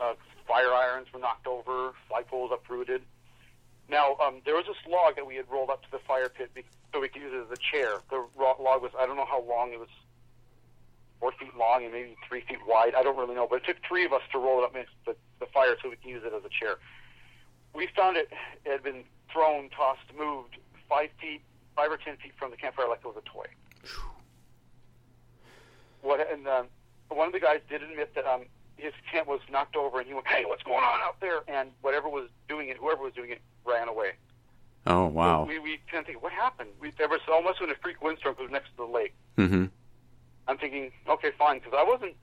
[0.00, 0.14] uh,
[0.46, 3.02] fire irons were knocked over, flagpoles uprooted.
[3.90, 6.52] Now, um, there was this log that we had rolled up to the fire pit
[6.54, 8.00] be- so we could use it as a chair.
[8.10, 9.88] The log was, I don't know how long, it was
[11.20, 12.94] four feet long and maybe three feet wide.
[12.94, 14.90] I don't really know, but it took three of us to roll it up next
[15.04, 16.76] to the, the fire so we could use it as a chair.
[17.74, 18.30] We found it
[18.64, 20.56] had been thrown, tossed, moved
[20.88, 21.42] five feet,
[21.76, 23.46] five or ten feet from the campfire like it was a toy.
[26.02, 26.66] What and um,
[27.08, 28.42] one of the guys did admit that um,
[28.76, 31.70] his tent was knocked over, and he went, "Hey, what's going on out there?" And
[31.82, 34.12] whatever was doing it, whoever was doing it, ran away.
[34.86, 35.44] Oh wow.
[35.44, 36.70] We we kind of think, what happened?
[36.80, 39.14] We, there was almost when a freak windstorm because next to the lake.
[39.36, 39.66] hmm
[40.46, 42.14] I'm thinking, okay, fine, because I wasn't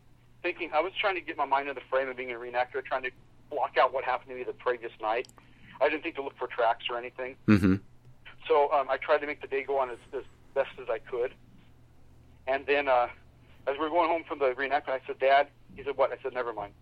[0.41, 0.71] thinking.
[0.73, 3.03] I was trying to get my mind in the frame of being a reenactor, trying
[3.03, 3.11] to
[3.49, 5.27] block out what happened to me the previous night.
[5.81, 7.35] I didn't think to look for tracks or anything.
[7.47, 7.75] hmm
[8.47, 10.99] So um, I tried to make the day go on as, as best as I
[10.99, 11.33] could.
[12.47, 13.07] And then, uh,
[13.67, 16.17] as we were going home from the reenactment, I said, "Dad," he said, "What?" I
[16.21, 16.73] said, "Never mind."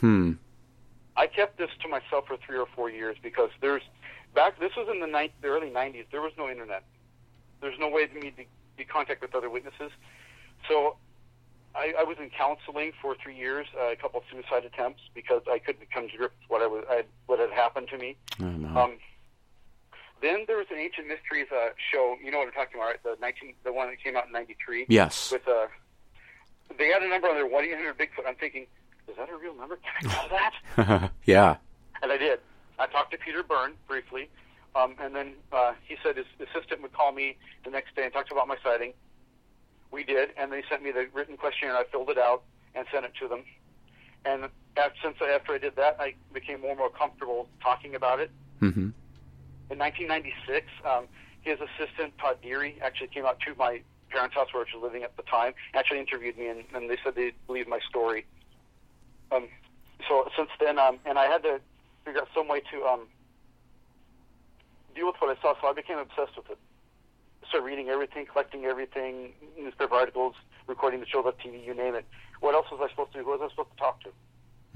[0.00, 0.32] Hmm.
[1.16, 3.82] I kept this to myself for three or four years because there's
[4.34, 4.58] back.
[4.58, 6.06] This was in the, ni- the early '90s.
[6.10, 6.82] There was no internet.
[7.60, 8.44] There's no way for me to
[8.76, 9.92] be contact with other witnesses.
[10.68, 10.96] So
[11.76, 15.42] I, I was in counseling for three years, uh, a couple of suicide attempts because
[15.50, 18.16] I couldn't come to grips with what I was, I, what had happened to me.
[18.40, 18.68] Oh no.
[18.80, 18.98] Um,
[20.22, 22.16] Then there was an Ancient Mysteries uh, show.
[22.22, 23.02] You know what I'm talking about, right?
[23.02, 24.86] The 19, the one that came out in '93.
[24.88, 25.32] Yes.
[25.32, 25.66] With uh,
[26.78, 28.26] they had a number on there, one eight hundred Bigfoot.
[28.26, 28.66] I'm thinking,
[29.08, 29.76] is that a real number?
[30.00, 31.10] Can I call that?
[31.26, 31.56] yeah.
[32.02, 32.40] And I did.
[32.78, 34.28] I talked to Peter Byrne briefly,
[34.74, 38.12] um, and then uh, he said his assistant would call me the next day and
[38.12, 38.92] talk about my sighting.
[39.94, 41.76] We did, and they sent me the written questionnaire.
[41.76, 42.42] I filled it out
[42.74, 43.44] and sent it to them.
[44.24, 48.18] And after, since after I did that, I became more and more comfortable talking about
[48.18, 48.32] it.
[48.60, 48.90] Mm-hmm.
[49.70, 51.06] In 1996, um,
[51.42, 55.04] his assistant Todd Deary actually came out to my parents' house where I was living
[55.04, 55.54] at the time.
[55.74, 58.26] Actually interviewed me, and, and they said they believed my story.
[59.30, 59.46] Um,
[60.08, 61.60] so since then, um, and I had to
[62.04, 63.06] figure out some way to um,
[64.96, 65.54] deal with what I saw.
[65.60, 66.58] So I became obsessed with it.
[67.48, 70.34] Started reading everything, collecting everything, newspaper articles,
[70.66, 72.04] recording the show, the TV, you name it.
[72.40, 73.24] What else was I supposed to do?
[73.24, 74.08] Who was I supposed to talk to?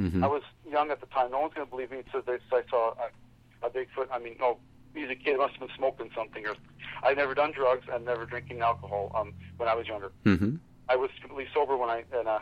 [0.01, 0.23] Mm-hmm.
[0.23, 1.33] I was young at the time.
[1.33, 4.07] No one's going to believe me until they I saw a, a Bigfoot.
[4.13, 4.59] I mean, no,
[4.95, 5.39] he's a kid.
[5.39, 6.47] Must have been smoking something.
[6.47, 6.55] Or
[7.03, 7.87] I've never done drugs.
[7.93, 9.11] and never drinking alcohol.
[9.15, 10.57] Um, when I was younger, Mm-hmm.
[10.89, 12.39] I was completely sober when I and uh,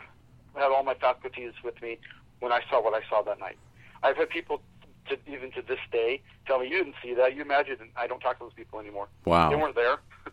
[0.55, 1.97] had all my faculties with me
[2.39, 3.57] when I saw what I saw that night.
[4.03, 4.61] I've had people
[5.09, 7.35] to even to this day tell me you didn't see that.
[7.35, 7.81] You imagined.
[7.81, 9.07] And I don't talk to those people anymore.
[9.25, 9.49] Wow.
[9.49, 9.97] They weren't there.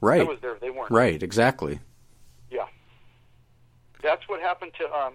[0.00, 0.20] Right.
[0.20, 0.56] I was there.
[0.60, 0.92] They weren't.
[0.92, 1.20] Right.
[1.20, 1.80] Exactly.
[2.52, 2.66] Yeah.
[4.00, 5.14] That's what happened to um,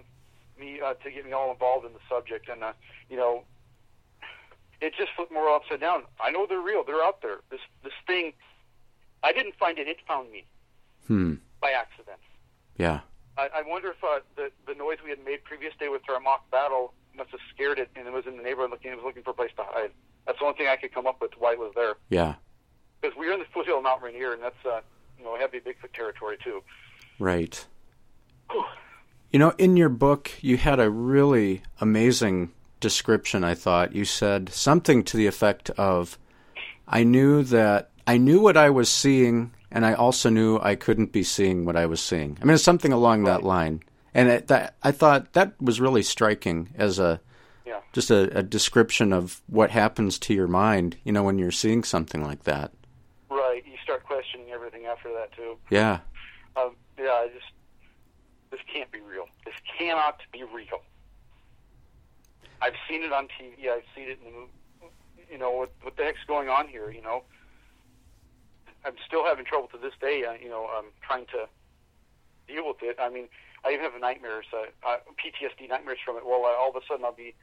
[0.60, 2.72] me uh, to get me all involved in the subject, and uh,
[3.08, 3.44] you know,
[4.82, 6.02] it just flipped more upside down.
[6.20, 7.38] I know they're real; they're out there.
[7.50, 8.34] This this thing,
[9.22, 10.44] I didn't find it; it found me
[11.06, 11.34] Hmm.
[11.62, 12.18] by accident.
[12.76, 13.00] Yeah.
[13.38, 16.20] I, I wonder if uh, the the noise we had made previous day with our
[16.20, 18.92] mock battle must have scared it, and it was in the neighborhood looking.
[18.92, 19.90] It was looking for a place to hide.
[20.26, 21.94] That's the only thing I could come up with why it was there.
[22.08, 22.34] Yeah.
[23.00, 24.80] Because we're in the foothill of Mount Rainier, and that's uh,
[25.18, 26.62] you know heavy Bigfoot territory too.
[27.18, 27.64] Right.
[29.30, 33.94] You know, in your book, you had a really amazing description, I thought.
[33.94, 36.18] You said something to the effect of
[36.86, 41.12] I knew that I knew what I was seeing, and I also knew I couldn't
[41.12, 42.38] be seeing what I was seeing.
[42.40, 43.82] I mean, it's something along that line.
[44.14, 47.20] And it, that, I thought that was really striking as a
[47.66, 47.80] Yeah.
[47.92, 51.82] just a, a description of what happens to your mind, you know, when you're seeing
[51.82, 52.72] something like that.
[53.28, 53.64] Right.
[53.66, 55.58] You start questioning everything after that too.
[55.70, 56.00] Yeah.
[56.56, 57.46] Um, yeah, I just
[58.50, 59.26] this can't be real.
[59.44, 60.80] This cannot be real.
[62.62, 63.68] I've seen it on TV.
[63.68, 64.50] I've seen it in the movie.
[65.30, 66.90] you know what what the heck's going on here.
[66.90, 67.24] You know,
[68.84, 70.24] I'm still having trouble to this day.
[70.24, 71.48] Uh, you know, I'm trying to
[72.46, 72.96] deal with it.
[73.00, 73.28] I mean,
[73.64, 76.24] I even have nightmares, uh, uh, PTSD nightmares from it.
[76.26, 77.34] Well, uh, all of a sudden I'll be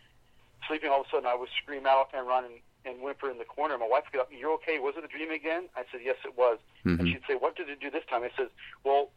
[0.67, 0.89] sleeping.
[0.91, 2.55] All of a sudden I would scream out and run and,
[2.85, 3.77] and whimper in the corner.
[3.77, 4.29] My wife would get up.
[4.31, 4.77] You're okay?
[4.79, 5.69] Was it a dream again?
[5.75, 6.59] I said, yes, it was.
[6.85, 7.07] And Mhm.
[7.13, 8.23] she'd say, what did it do this time?
[8.23, 8.49] I says,
[8.83, 9.09] well,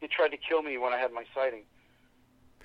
[0.00, 1.64] it tried to kill me when I had my sighting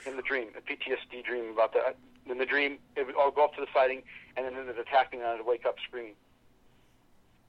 [0.05, 1.97] in the dream, a PTSD dream about that.
[2.25, 4.03] In the dream, it would, I'll go up to the sighting,
[4.37, 6.15] and then it would attack me, and I'd wake up screaming.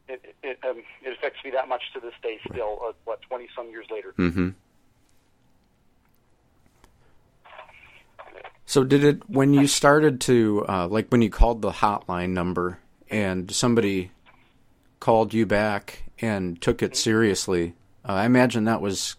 [0.09, 2.39] It it, um, it affects me that much to this day.
[2.51, 4.13] Still, uh, what twenty some years later.
[4.19, 4.51] Mm-hmm.
[8.71, 12.79] So did it when you started to uh, like when you called the hotline number
[13.11, 14.13] and somebody
[15.01, 17.75] called you back and took it seriously?
[18.09, 19.17] Uh, I imagine that was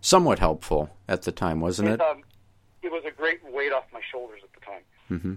[0.00, 2.00] somewhat helpful at the time, wasn't it?
[2.00, 2.22] Um,
[2.82, 4.82] it was a great weight off my shoulders at the time.
[5.10, 5.34] Mm-hmm.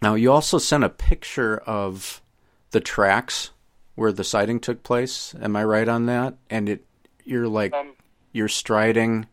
[0.00, 2.22] Now you also sent a picture of
[2.70, 3.50] the tracks
[3.96, 5.34] where the sighting took place.
[5.42, 6.36] Am I right on that?
[6.48, 6.86] And it,
[7.22, 7.92] you're like Um,
[8.32, 9.26] you're striding,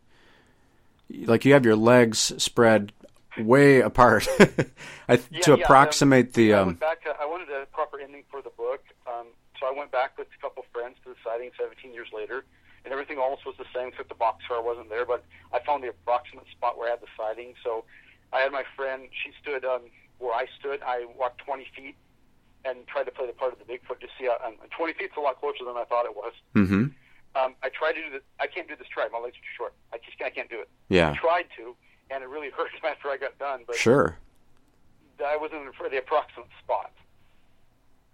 [1.26, 2.92] like you have your legs spread
[3.38, 4.26] way apart,
[5.08, 6.54] I, Yeah, to yeah, approximate the.
[6.54, 7.02] I Um, went back.
[7.04, 9.26] To, I wanted a proper ending for the book, um,
[9.60, 12.44] so I went back with a couple friends to the sighting 17 years later,
[12.84, 15.04] and everything almost was the same, except the boxcar wasn't there.
[15.06, 17.54] But I found the approximate spot where I had the sighting.
[17.62, 17.84] So
[18.32, 19.08] I had my friend.
[19.24, 19.82] She stood um,
[20.18, 20.82] where I stood.
[20.82, 21.94] I walked 20 feet
[22.64, 24.26] and tried to play the part of the Bigfoot to see.
[24.26, 26.32] How, um, 20 feet's a lot closer than I thought it was.
[26.54, 26.86] hmm
[27.34, 28.22] Um, I tried to do this.
[28.40, 29.10] I can't do this stride.
[29.12, 29.74] My legs are too short.
[29.92, 30.68] I just I can't do it.
[30.88, 31.74] Yeah, I tried to,
[32.10, 33.62] and it really hurt after I got done.
[33.66, 34.16] But sure.
[35.24, 36.92] I wasn't for the approximate spot.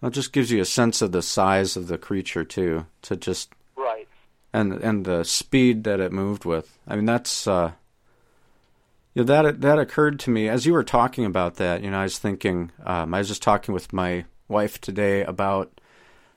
[0.00, 3.16] Well, it just gives you a sense of the size of the creature too, to
[3.16, 4.08] just Right.
[4.52, 6.78] and and the speed that it moved with.
[6.86, 7.72] I mean, that's uh,
[9.14, 11.82] know, that that occurred to me as you were talking about that.
[11.82, 12.72] You know, I was thinking.
[12.84, 15.80] Um, I was just talking with my wife today about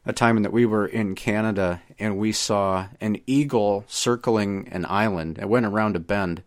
[0.08, 5.38] a time that we were in Canada and we saw an eagle circling an island.
[5.38, 6.44] It went around a bend,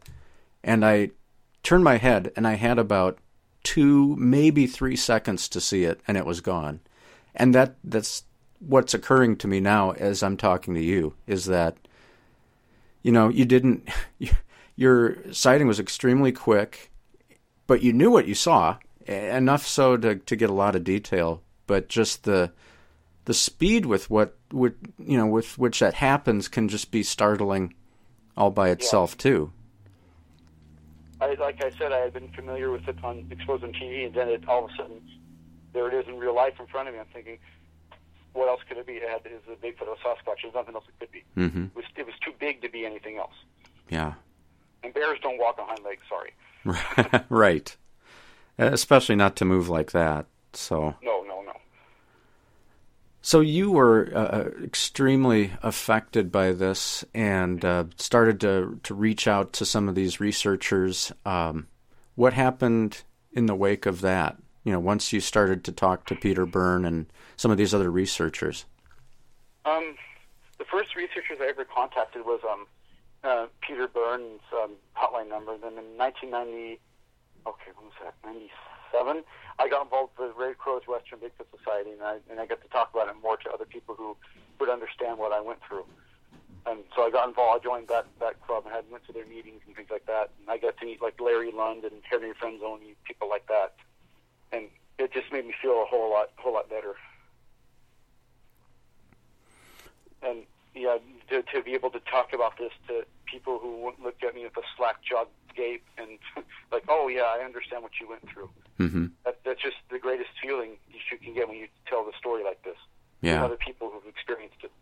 [0.65, 1.11] and I
[1.63, 3.19] turned my head and I had about
[3.63, 6.81] two, maybe three seconds to see it, and it was gone.
[7.35, 8.25] And that that's
[8.61, 11.77] what's occurring to me now as I'm talking to you is that
[13.03, 13.89] you know you didn't
[14.77, 16.91] your sighting was extremely quick,
[17.67, 21.43] but you knew what you saw, enough so to to get a lot of detail,
[21.67, 22.53] but just the
[23.31, 27.73] the speed with what would you know with which that happens can just be startling
[28.37, 29.53] all by itself too.
[31.21, 34.13] I, like I said, I had been familiar with it on exposed on TV, and
[34.13, 35.01] then it all of a sudden
[35.73, 36.99] there it is in real life in front of me.
[36.99, 37.39] I'm thinking,
[38.33, 38.95] what else could it be?
[38.95, 40.43] It had is a Bigfoot or a Sasquatch.
[40.43, 41.23] There's nothing else it could be.
[41.37, 41.65] Mm-hmm.
[41.67, 43.35] It was it was too big to be anything else.
[43.89, 44.15] Yeah.
[44.83, 46.03] And bears don't walk on hind legs.
[46.09, 47.25] Sorry.
[47.29, 47.77] right.
[48.59, 50.27] Especially not to move like that.
[50.53, 50.97] So.
[51.01, 51.20] No.
[53.23, 59.53] So you were uh, extremely affected by this and uh, started to to reach out
[59.55, 61.13] to some of these researchers.
[61.27, 61.69] Um,
[62.15, 63.03] what happened
[63.33, 64.37] in the wake of that?
[64.65, 67.07] You know, once you started to talk to Peter Byrne and
[67.37, 68.65] some of these other researchers.
[69.65, 69.97] Um,
[70.59, 72.67] the first researchers I ever contacted was um,
[73.23, 75.57] uh, Peter Byrne's um, hotline number.
[75.59, 76.81] Then in 1990,
[77.47, 78.15] okay, when was that?
[78.93, 79.25] 97.
[79.59, 82.63] I got involved with the Ray Crowe's Western Bigfoot Society, and I and I got
[82.63, 84.17] to talk about it more to other people who
[84.59, 85.85] would understand what I went through.
[86.67, 87.61] And so I got involved.
[87.61, 90.31] I joined that that club and had went to their meetings and things like that.
[90.41, 93.75] And I got to meet like Larry Lund and Henry Franzoni, people like that.
[94.53, 96.95] And it just made me feel a whole lot whole lot better.
[100.23, 100.99] And yeah,
[101.31, 104.45] to, to be able to talk about this to people who wouldn't look at me
[104.45, 106.19] with a slack jawed gape and
[106.73, 108.51] like, oh yeah, I understand what you went through.
[108.81, 109.07] Mm-hmm.
[109.25, 110.71] That, that's just the greatest feeling
[111.11, 112.77] you can get when you tell the story like this.
[113.21, 113.45] Yeah.
[113.45, 114.73] Other people who've experienced it.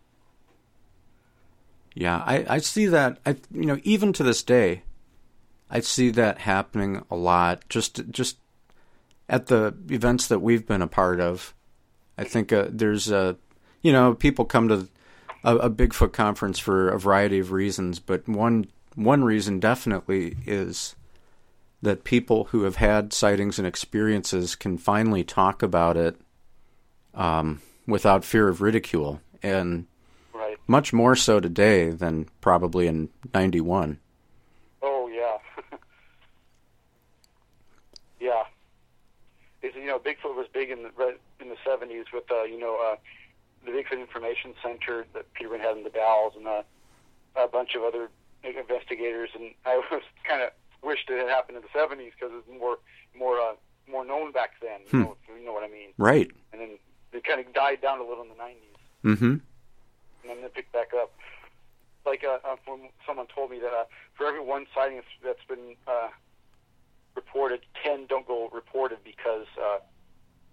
[1.94, 3.18] Yeah, I, I see that.
[3.26, 4.82] I you know even to this day,
[5.68, 7.68] I see that happening a lot.
[7.68, 8.36] Just just
[9.28, 11.54] at the events that we've been a part of,
[12.16, 13.36] I think uh, there's a
[13.82, 14.88] you know people come to
[15.42, 20.94] a, a Bigfoot conference for a variety of reasons, but one one reason definitely is
[21.82, 26.20] that people who have had sightings and experiences can finally talk about it
[27.14, 29.86] um, without fear of ridicule, and
[30.34, 30.56] Right.
[30.66, 33.98] much more so today than probably in '91.
[34.82, 35.38] Oh yeah.
[38.20, 38.44] yeah.
[39.62, 42.76] It's, you know, Bigfoot was big in the in the seventies with uh, you know
[42.76, 42.96] uh,
[43.64, 46.62] the Bigfoot Information Center that Peter Byrne had in the Dalles and uh,
[47.36, 48.08] a bunch of other
[48.44, 49.30] investigators.
[49.34, 50.50] And I was kind of
[50.82, 52.78] wished it had happened in the seventies because it was more
[53.18, 53.54] more uh,
[53.90, 54.80] more known back then.
[54.86, 55.00] You, Hmm.
[55.02, 55.90] know, you know what I mean?
[55.98, 56.30] Right.
[56.52, 56.78] And then
[57.12, 58.62] it kind of died down a little in the nineties.
[59.04, 59.24] Mm-hmm.
[59.24, 59.40] and
[60.24, 61.12] then it picked back up.
[62.04, 65.76] Like uh, uh, when someone told me that uh, for every one sighting that's, been
[65.86, 66.08] uh,
[67.14, 69.78] reported, ten don't go reported because uh,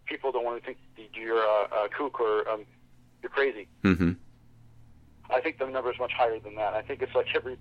[0.06, 2.66] people don't want to think that you're a, a kook or um,
[3.22, 3.68] you're crazy.
[3.84, 4.12] Mm-hmm.
[5.30, 6.74] I think the number is much higher than that.
[6.74, 7.58] I think it's like every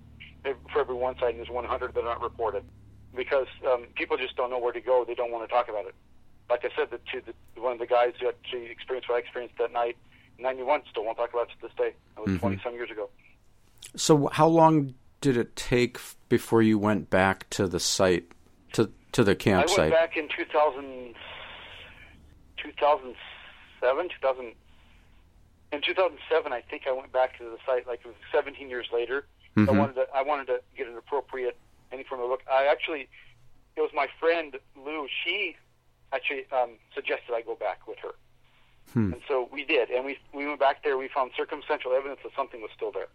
[0.71, 2.63] for every one sighting, there's 100 that aren't reported
[3.15, 5.05] because um, people just don't know where to go.
[5.07, 5.95] They don't want to talk about it.
[6.49, 9.19] Like I said, the, to the, one of the guys who actually experienced what I
[9.19, 9.97] experienced that night,
[10.37, 11.93] 91, still won't talk about it to this day.
[12.15, 13.09] That was 20 some years ago.
[13.95, 18.31] So, how long did it take before you went back to the site,
[18.73, 19.79] to to the campsite?
[19.79, 21.15] I went back in 2000,
[22.57, 24.53] 2007, 2000.
[25.71, 27.87] In 2007, I think I went back to the site.
[27.87, 29.25] Like it was 17 years later.
[29.57, 29.77] I Mhm.
[29.77, 30.07] wanted to.
[30.13, 31.57] I wanted to get an appropriate
[31.91, 32.43] any form of look.
[32.51, 33.07] I actually,
[33.77, 35.07] it was my friend Lou.
[35.23, 35.55] She
[36.11, 38.15] actually um, suggested I go back with her,
[38.93, 39.13] Hmm.
[39.13, 39.89] and so we did.
[39.91, 40.97] And we we went back there.
[40.97, 43.07] We found circumstantial evidence that something was still there.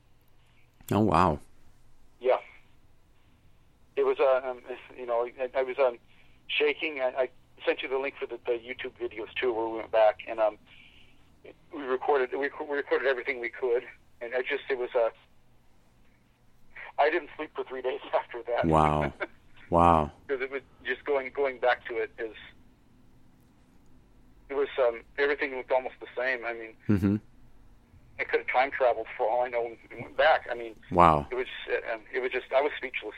[0.93, 1.41] Oh wow.
[2.21, 2.39] Yeah.
[3.97, 4.63] It was, uh, um,
[4.97, 5.99] you know, I, I was um,
[6.49, 7.01] shaking.
[7.03, 7.29] I, I
[7.67, 10.41] sent you the link for the, the YouTube videos too, where we went back and
[10.41, 10.57] um,
[11.75, 12.31] we recorded.
[12.33, 13.83] We, we recorded everything we could,
[14.23, 15.11] and I just it was Uh,
[17.01, 18.67] I didn't sleep for three days after that.
[18.67, 19.13] Wow.
[19.71, 20.11] Wow.
[20.27, 22.35] because it was just going going back to it is.
[24.49, 26.45] It was um, everything looked almost the same.
[26.45, 27.17] I mean, Mm-hmm.
[28.19, 30.47] I could have time traveled for all I know and went back.
[30.51, 31.27] I mean, Wow.
[31.31, 33.15] it was uh, um, it was just I was speechless.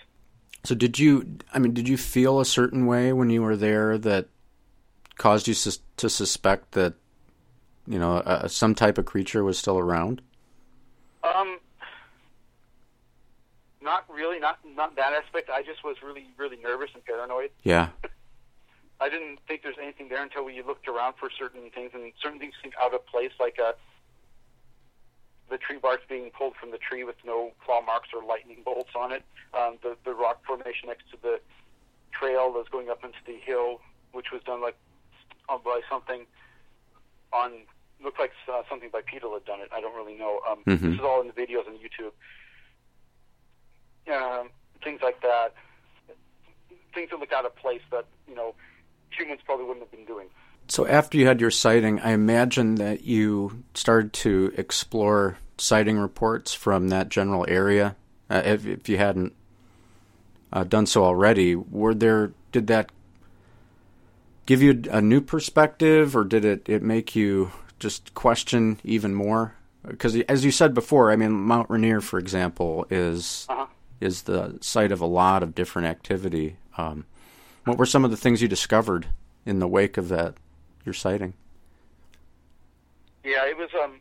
[0.65, 1.39] So, did you?
[1.55, 4.27] I mean, did you feel a certain way when you were there that
[5.17, 6.95] caused you sus- to suspect that
[7.87, 10.21] you know uh, some type of creature was still around?
[11.25, 11.52] Um,
[13.93, 15.51] not really, not not that aspect.
[15.51, 17.51] I just was really, really nervous and paranoid.
[17.63, 17.89] Yeah.
[19.01, 22.39] I didn't think there's anything there until we looked around for certain things, and certain
[22.39, 23.73] things seemed out of place, like uh,
[25.51, 28.95] the tree bark being pulled from the tree with no claw marks or lightning bolts
[28.97, 29.23] on it.
[29.53, 31.41] Um, the the rock formation next to the
[32.19, 33.81] trail that's going up into the hill,
[34.13, 34.77] which was done like
[35.51, 36.25] uh, by something
[37.33, 37.53] on
[38.03, 39.69] looked like uh, something by Peter had done it.
[39.75, 40.41] I don't really know.
[40.49, 40.81] Um, Mhm.
[40.81, 42.13] This is all in the videos on YouTube.
[44.11, 44.51] Um,
[44.83, 45.55] things like that.
[46.95, 48.55] Things that look out of place that you know
[49.11, 50.29] humans probably wouldn't have been doing.
[50.69, 56.55] So after you had your sighting, I imagine that you started to explore sighting reports
[56.55, 57.97] from that general area.
[58.31, 59.35] Uh, if, if you hadn't
[60.53, 62.91] uh, done so already, were there did that
[64.47, 69.55] give you a new perspective, or did it it make you just question even more?
[69.87, 73.67] Because as you said before, I mean Mount Rainier, for example, is Uh-huh.
[74.03, 76.57] Is the site of a lot of different activity.
[76.77, 77.05] Um,
[77.65, 79.07] what were some of the things you discovered
[79.47, 80.35] in the wake of that
[80.85, 81.35] your sighting?
[83.25, 84.01] Yeah, it was um,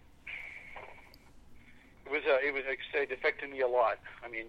[2.06, 4.00] it was uh, it was it affected me a lot.
[4.26, 4.46] I mean,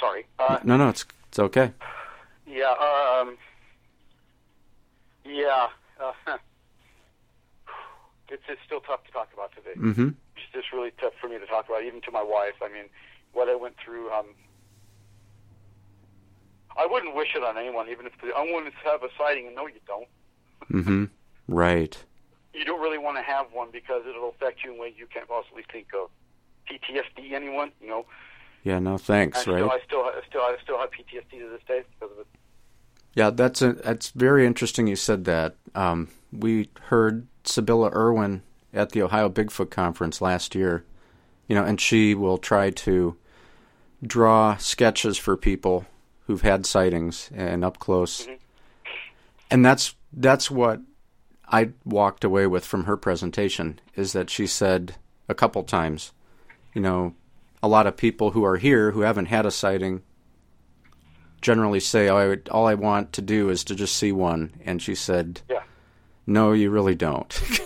[0.00, 0.24] sorry.
[0.38, 1.72] Uh, No, no, it's it's okay.
[2.46, 2.72] yeah.
[3.20, 3.36] Um.
[5.24, 5.68] Yeah.
[6.00, 6.12] Uh,
[8.30, 9.78] it's it's still tough to talk about today.
[9.78, 10.08] Mm-hmm.
[10.36, 12.54] It's just really tough for me to talk about, even to my wife.
[12.62, 12.84] I mean,
[13.38, 14.10] what I went through.
[14.10, 14.26] Um.
[16.76, 19.46] I wouldn't wish it on anyone, even if the, I wanted to have a sighting,
[19.48, 20.06] and no, you don't.
[20.70, 21.04] Mm-hmm.
[21.48, 21.96] Right.
[22.54, 25.26] You don't really want to have one because it'll affect you in ways you can't
[25.28, 26.08] possibly think of.
[26.70, 27.72] PTSD, anyone?
[27.80, 28.06] You know,
[28.62, 28.78] Yeah.
[28.78, 29.40] No, I thanks.
[29.40, 29.62] still, Right.
[29.64, 32.26] I still, I still, I still have PTSD to this day because of it.
[33.14, 34.86] Yeah, that's a, that's very interesting.
[34.86, 35.56] You said that.
[35.74, 40.84] Um, we heard Sybilla Irwin at the Ohio Bigfoot Conference last year.
[41.48, 43.16] You know, and she will try to
[44.06, 45.86] draw sketches for people
[46.26, 48.26] who've had sightings and up close.
[48.26, 48.38] Mhm.
[49.50, 50.80] And that's that's what
[51.50, 54.94] I walked away with from her presentation is that she said
[55.28, 56.12] a couple times,
[56.74, 57.14] you know,
[57.62, 60.02] a lot of people who are here who haven't had a sighting
[61.40, 64.52] generally say, "Oh, I would, all I want to do is to just see one,"
[64.64, 65.62] and she said, Yeah.
[66.26, 67.40] "No, you really don't."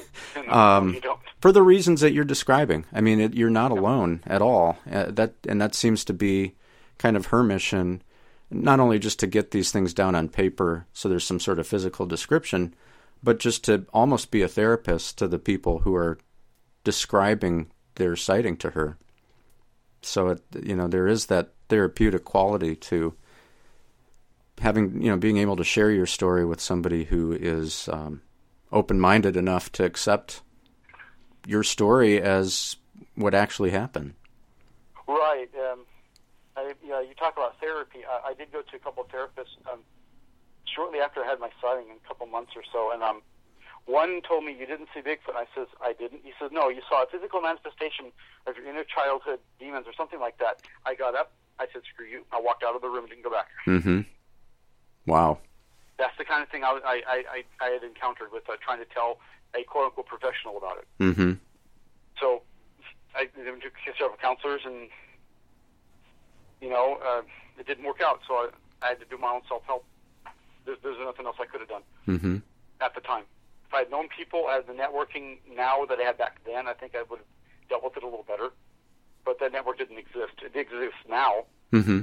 [0.47, 1.21] No, Um, you don't.
[1.43, 4.79] For the reasons that you're describing, I mean, it, you're not alone at all.
[4.89, 6.55] Uh, that and that seems to be
[6.99, 8.01] kind of her mission,
[8.49, 11.67] not only just to get these things down on paper, so there's some sort of
[11.67, 12.77] physical description,
[13.25, 16.17] but just to almost be a therapist to the people who are
[16.85, 18.97] describing their sighting to her.
[20.01, 23.15] So it, you know, there is that therapeutic quality to
[24.61, 28.23] having, you know, being able to share your story with somebody who is um,
[28.71, 30.41] open-minded enough to accept
[31.47, 32.77] your story as
[33.15, 34.15] what actually happened.
[35.07, 35.49] Right.
[35.71, 35.81] Um,
[36.57, 38.01] I, yeah, you talk about therapy.
[38.09, 39.81] I, I did go to a couple of therapists um,
[40.65, 43.23] shortly after I had my sighting, in a couple months or so, and um,
[43.87, 45.35] one told me you didn't see Bigfoot.
[45.35, 46.21] I says I didn't.
[46.25, 48.13] He says no, you saw a physical manifestation
[48.47, 50.63] of your inner childhood demons or something like that.
[50.87, 51.33] I got up.
[51.59, 52.25] I said screw you.
[52.33, 53.49] I walked out of the room and didn't go back.
[53.67, 54.01] Mm-hmm.
[55.07, 55.39] Wow.
[56.03, 58.81] That's the kind of thing I, I, I, I, I had encountered with uh, trying
[58.83, 59.21] to tell
[59.55, 60.87] a quote unquote professional about it.
[60.99, 61.33] Mm-hmm.
[62.19, 62.43] So
[63.15, 64.89] I went to several counselors, and
[66.61, 67.23] you know, uh,
[67.57, 68.19] it didn't work out.
[68.27, 68.49] So I,
[68.83, 69.85] I had to do my own self help.
[70.67, 72.37] There's, there's nothing else I could have done Mm-hmm.
[72.81, 73.23] at the time.
[73.69, 76.73] If I had known people as the networking now that I had back then, I
[76.75, 78.51] think I would have dealt with it a little better.
[79.25, 80.35] But that network didn't exist.
[80.43, 81.47] It exists now.
[81.73, 82.01] Mm-hmm.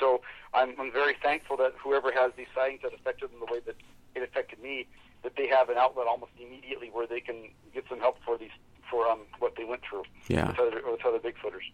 [0.00, 0.22] So
[0.52, 3.76] I'm, I'm very thankful that whoever has these sightings that affected them the way that
[4.14, 4.86] it affected me,
[5.22, 8.50] that they have an outlet almost immediately where they can get some help for these
[8.90, 10.48] for um, what they went through Yeah.
[10.48, 11.70] with other with other Bigfooters.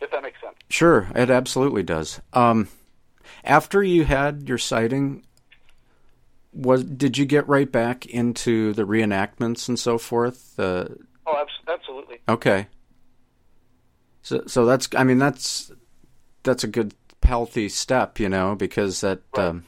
[0.00, 0.56] If that makes sense.
[0.70, 2.20] Sure, it absolutely does.
[2.32, 2.68] Um,
[3.44, 5.24] after you had your sighting,
[6.52, 10.58] was did you get right back into the reenactments and so forth?
[10.58, 10.86] Uh,
[11.26, 12.18] Oh, abs- absolutely.
[12.28, 12.66] okay.
[14.22, 15.70] So, so that's I mean that's
[16.42, 19.46] that's a good healthy step, you know, because that Right.
[19.46, 19.64] um,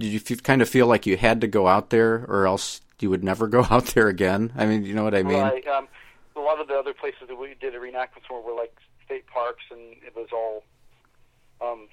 [0.00, 3.24] you kind of feel like you had to go out there, or else you would
[3.24, 4.52] never go out there again?
[4.56, 5.40] I mean, you know what I mean?
[5.40, 5.66] Right.
[5.66, 5.88] Um,
[6.36, 9.26] a lot of the other places that we did a reenactments were, were like state
[9.26, 10.64] parks, and it was all.
[11.60, 11.88] Um,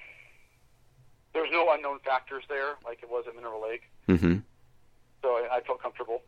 [1.33, 3.81] there was no unknown factors there, like it was at Mineral Lake.
[4.07, 4.37] Mm-hmm.
[5.21, 6.21] So I, I felt comfortable.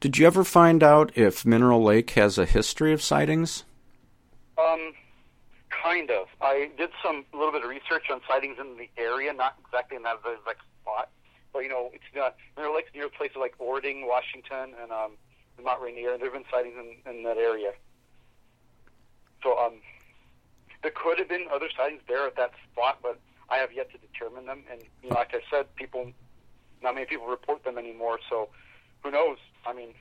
[0.00, 3.64] Did you ever find out if Mineral Lake has a history of sightings?
[4.56, 4.92] Um,
[5.70, 6.28] kind of.
[6.40, 10.04] I did some little bit of research on sightings in the area, not exactly in
[10.04, 11.08] that exact spot,
[11.52, 15.12] but you know, it's not Mineral Lake's near places like Orting, Washington, and um,
[15.64, 17.72] Mount Rainier, and there have been sightings in, in that area.
[19.42, 19.80] So um,
[20.82, 23.18] there could have been other sightings there at that spot, but
[23.50, 24.62] I have yet to determine them.
[24.70, 26.12] And you know, like I said, people,
[26.84, 28.20] not many people report them anymore.
[28.30, 28.48] So
[29.02, 29.38] who knows?
[29.68, 29.92] I mean,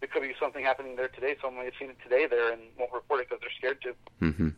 [0.00, 1.36] there could be something happening there today.
[1.40, 4.24] Someone may have seen it today there and won't report it because they're scared to.
[4.24, 4.48] Mm-hmm.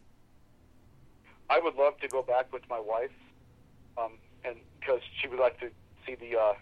[1.51, 3.11] I would love to go back with my wife,
[3.99, 4.13] um,
[4.45, 5.69] and because she would like to
[6.07, 6.53] see the uh,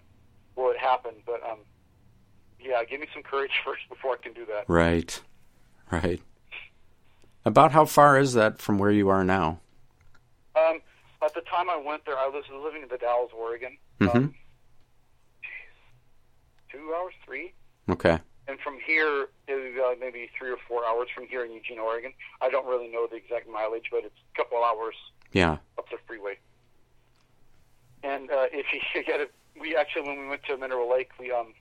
[0.70, 1.16] it happened.
[1.26, 1.58] But um,
[2.58, 4.64] yeah, give me some courage first before I can do that.
[4.66, 5.20] Right.
[5.90, 6.22] Right.
[7.44, 9.60] About how far is that from where you are now?
[10.56, 10.80] Um,
[11.22, 13.76] at the time I went there, I was living in the Dalles, Oregon.
[14.00, 14.14] Mhm.
[14.14, 14.34] Um,
[16.70, 17.52] two hours, three,
[17.88, 18.18] Okay.
[18.48, 22.12] and from here, it uh, maybe three or four hours from here in Eugene, Oregon.
[22.40, 24.94] I don't really know the exact mileage, but it's a couple hours
[25.32, 25.58] Yeah.
[25.78, 26.38] up the freeway.
[28.02, 31.30] And uh, if you get it, we actually when we went to Mineral Lake, we
[31.32, 31.54] um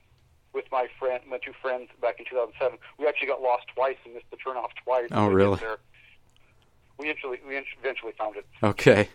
[0.52, 4.14] with my friend, my two friends back in 2007, we actually got lost twice and
[4.14, 5.08] missed the turnoff twice.
[5.10, 5.56] Oh, really?
[5.58, 5.78] There.
[6.98, 8.46] We eventually we eventually found it.
[8.62, 9.08] Okay.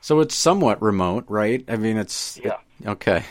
[0.00, 1.64] So it's somewhat remote, right?
[1.68, 2.58] I mean, it's Yeah.
[2.86, 3.24] okay.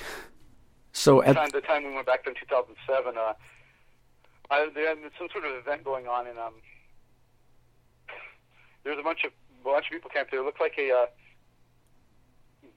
[0.94, 3.34] So at time, the time we went back there in 2007, uh,
[4.50, 6.54] I, there had some sort of event going on, and um,
[8.84, 9.32] there was a bunch of
[9.62, 10.42] a bunch of people camping there.
[10.42, 11.06] It looked like a uh,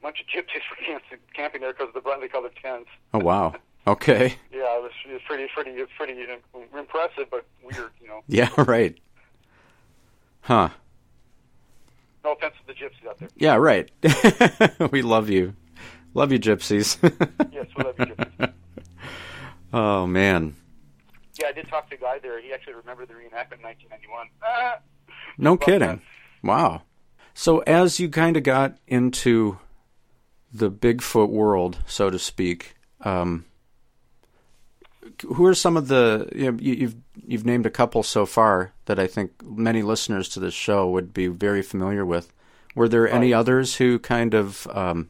[0.02, 0.62] bunch of gypsies
[1.10, 2.88] were camping, there because of the brightly colored tents.
[3.12, 3.54] oh wow,
[3.86, 6.26] okay, Yeah, it was, it was pretty, pretty, pretty
[6.76, 8.22] impressive, but weird, you know.
[8.28, 8.96] yeah, right,
[10.40, 10.70] huh?
[12.24, 13.28] No offense to the gypsies out there.
[13.36, 13.90] Yeah, right.
[14.90, 15.54] we love you,
[16.16, 16.96] love you, gypsies.
[17.52, 18.52] Yes, we love you, gypsies.
[19.72, 20.56] oh man,
[21.38, 22.40] Yeah, I did talk to a guy there.
[22.40, 24.28] He actually remembered the reenactment in 1991.
[24.42, 24.78] Ah!
[25.38, 25.80] no kidding.
[25.80, 26.02] done.
[26.42, 26.82] Wow.
[27.34, 29.58] So as you kind of got into
[30.52, 33.44] the Bigfoot world, so to speak, um,
[35.22, 36.96] who are some of the you know, you, you've
[37.26, 41.12] you've named a couple so far that I think many listeners to this show would
[41.12, 42.32] be very familiar with.
[42.74, 45.08] Were there any others who kind of um,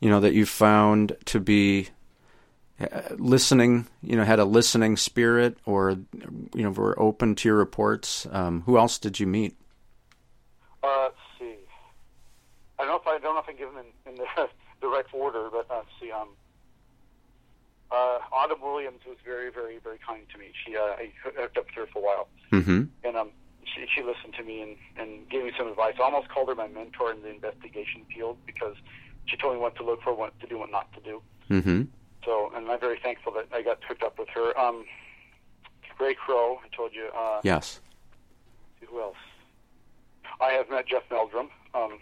[0.00, 1.88] you know that you found to be
[2.80, 5.98] uh, listening, you know, had a listening spirit, or
[6.54, 8.26] you know, were open to your reports?
[8.30, 9.56] Um, who else did you meet?
[10.82, 11.54] Uh, let's see.
[12.78, 14.18] I don't know if I, I don't know if I can give them in, in
[14.18, 14.48] the,
[14.80, 16.10] direct order, but uh, let's see.
[16.12, 16.28] Um,
[17.90, 20.46] uh, Autumn Williams was very, very, very kind to me.
[20.64, 22.82] She, uh, I hooked up with her for a while, Mm-hmm.
[23.04, 23.30] and um,
[23.64, 25.94] she, she listened to me and, and gave me some advice.
[25.98, 28.76] I almost called her my mentor in the investigation field because
[29.26, 31.22] she told me what to look for, what to do, what not to do.
[31.50, 31.82] Mm-hmm.
[32.24, 34.58] So, and I'm very thankful that I got hooked up with her.
[34.58, 34.84] Um,
[36.00, 37.08] Ray Crowe, I told you.
[37.16, 37.80] Uh, Yes.
[38.88, 39.16] Who else?
[40.40, 41.98] I have met Jeff Meldrum, um,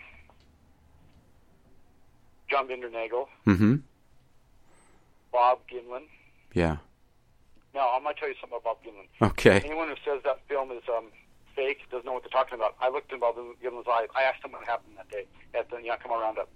[2.51, 3.77] John Bindernagel, Mm-hmm.
[5.33, 6.05] Bob Gimlin.
[6.53, 6.77] Yeah.
[7.75, 9.09] Now, I'm going to tell you something about Bob Gimlin.
[9.31, 9.61] Okay.
[9.64, 11.07] Anyone who says that film is um,
[11.57, 12.77] fake doesn't know what they're talking about.
[12.81, 14.09] I looked in Bob Gimlin's eyes.
[14.14, 15.27] I asked him what happened that day
[15.59, 16.49] at the Yakima Roundup.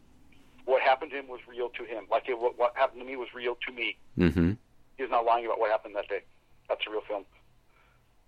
[0.69, 2.05] What happened to him was real to him.
[2.11, 3.97] Like it, what, what happened to me was real to me.
[4.19, 4.53] Mm-hmm.
[4.99, 6.23] He's not lying about what happened that day.
[6.69, 7.25] That's a real film.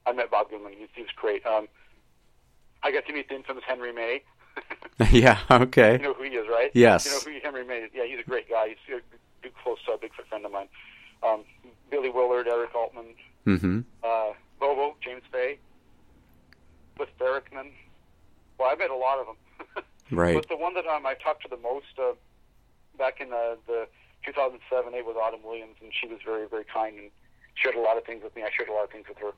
[0.06, 0.70] I met Bob Gimlin.
[0.70, 1.44] He, he was great.
[1.44, 1.68] Um,
[2.82, 4.22] I got to meet the infamous Henry May.
[5.10, 5.38] yeah.
[5.50, 5.92] Okay.
[5.92, 6.70] You know who he is, right?
[6.72, 7.04] Yes.
[7.04, 7.90] You know who Henry May is.
[7.92, 8.68] Yeah, he's a great guy.
[8.68, 9.00] He's a
[9.42, 10.68] big, close uh, Bigfoot friend of mine.
[11.22, 11.44] Um,
[11.90, 13.14] Billy Willard, Eric Altman,
[13.46, 13.80] Mm-hmm.
[14.02, 15.58] uh, Bobo, James Fay,
[16.96, 17.70] Cliff Barackman.
[18.58, 19.84] Well, I met a lot of them.
[20.12, 20.34] Right.
[20.34, 22.14] But the one that um, I talked to the most uh,
[23.00, 23.88] back in uh, the
[24.24, 27.10] 2007 8 was Autumn Williams, and she was very, very kind and
[27.54, 28.42] shared a lot of things with me.
[28.42, 29.32] I shared a lot of things with her.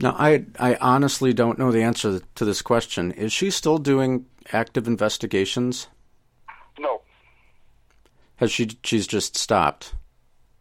[0.00, 3.12] Now, I I honestly don't know the answer to this question.
[3.12, 5.88] Is she still doing active investigations?
[6.78, 7.02] No,
[8.36, 8.70] Has she?
[8.84, 9.94] She's just stopped.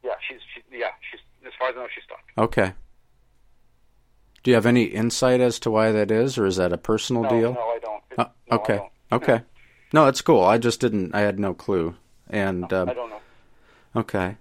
[0.04, 2.24] yeah, she's she, yeah, she's as far as I know, she stopped.
[2.38, 2.74] Okay.
[4.44, 7.24] Do you have any insight as to why that is, or is that a personal
[7.24, 7.54] No, deal?
[7.54, 8.04] no, I don't.
[8.12, 8.78] It- Uh, no, I okay.
[8.78, 8.92] don't.
[9.24, 9.42] Okay.
[9.94, 10.44] No, it's cool.
[10.44, 11.16] I just didn't.
[11.16, 11.96] I had no clue.
[12.30, 13.22] And No, um, I don't know.
[13.96, 14.36] Okay.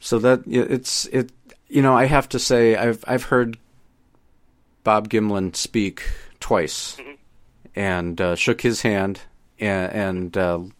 [0.00, 1.32] So that it's it
[1.68, 3.58] you know I have to say I've I've heard
[4.84, 6.02] Bob Gimlin speak
[6.40, 7.16] twice Mhm.
[7.74, 9.20] and uh, shook his hand
[9.58, 10.70] and, and uh, you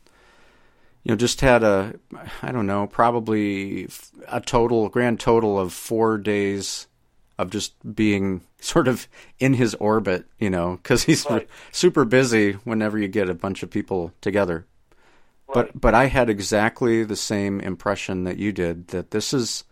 [1.12, 1.94] know just had a
[2.42, 3.88] I don't know probably
[4.28, 6.86] a total grand total of four days
[7.38, 9.06] of just being sort of
[9.38, 11.48] in his orbit you know because he's Right.
[11.72, 14.66] super busy whenever you get a bunch of people together
[15.48, 15.54] Right.
[15.72, 19.64] but but I had exactly the same impression that you did that this is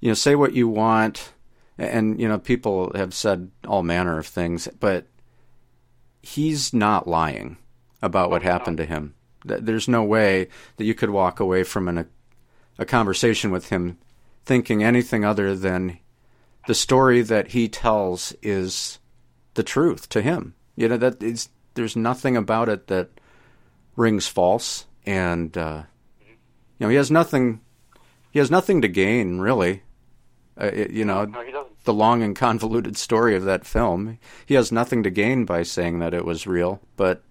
[0.00, 1.32] you know say what you want
[1.76, 5.06] and you know people have said all manner of things but
[6.22, 7.56] he's not lying
[8.02, 9.14] about what happened to him
[9.44, 12.06] there's no way that you could walk away from an, a,
[12.78, 13.98] a conversation with him
[14.46, 15.98] thinking anything other than
[16.66, 18.98] the story that he tells is
[19.54, 20.54] the truth to him.
[20.76, 23.08] You know that is there's nothing about it that
[23.96, 25.82] rings false and uh,
[26.20, 26.34] you
[26.80, 27.60] know he has nothing
[28.30, 29.82] he has nothing to gain really.
[30.60, 34.70] Uh, it- you know no, the long and convoluted story of that film he has
[34.72, 37.22] nothing to gain by saying that it was real but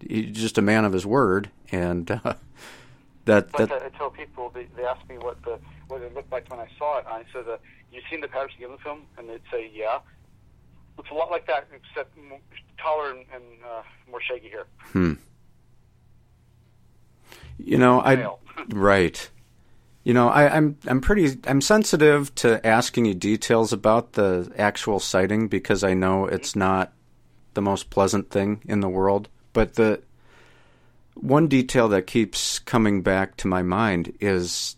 [0.00, 2.34] he's just a man of his word and uh,
[3.24, 5.58] that Like that I, I tell people, they, they ask me what the
[5.88, 7.06] what it looked like when I saw it.
[7.06, 7.58] I said, uh,
[7.92, 10.00] "You seen the Patterson Gimlin film?" And they'd say, "Yeah."
[10.98, 12.38] It's a lot like that, except more,
[12.78, 14.66] taller and, and uh, more shaggy hair.
[14.92, 15.14] hmm.
[17.58, 18.34] You know, I
[18.68, 19.30] right.
[20.04, 24.98] You know, I, I'm I'm pretty I'm sensitive to asking you details about the actual
[24.98, 26.92] sighting because I know it's not
[27.54, 29.28] the most pleasant thing in the world.
[29.52, 30.02] But the
[31.14, 34.76] one detail that keeps coming back to my mind is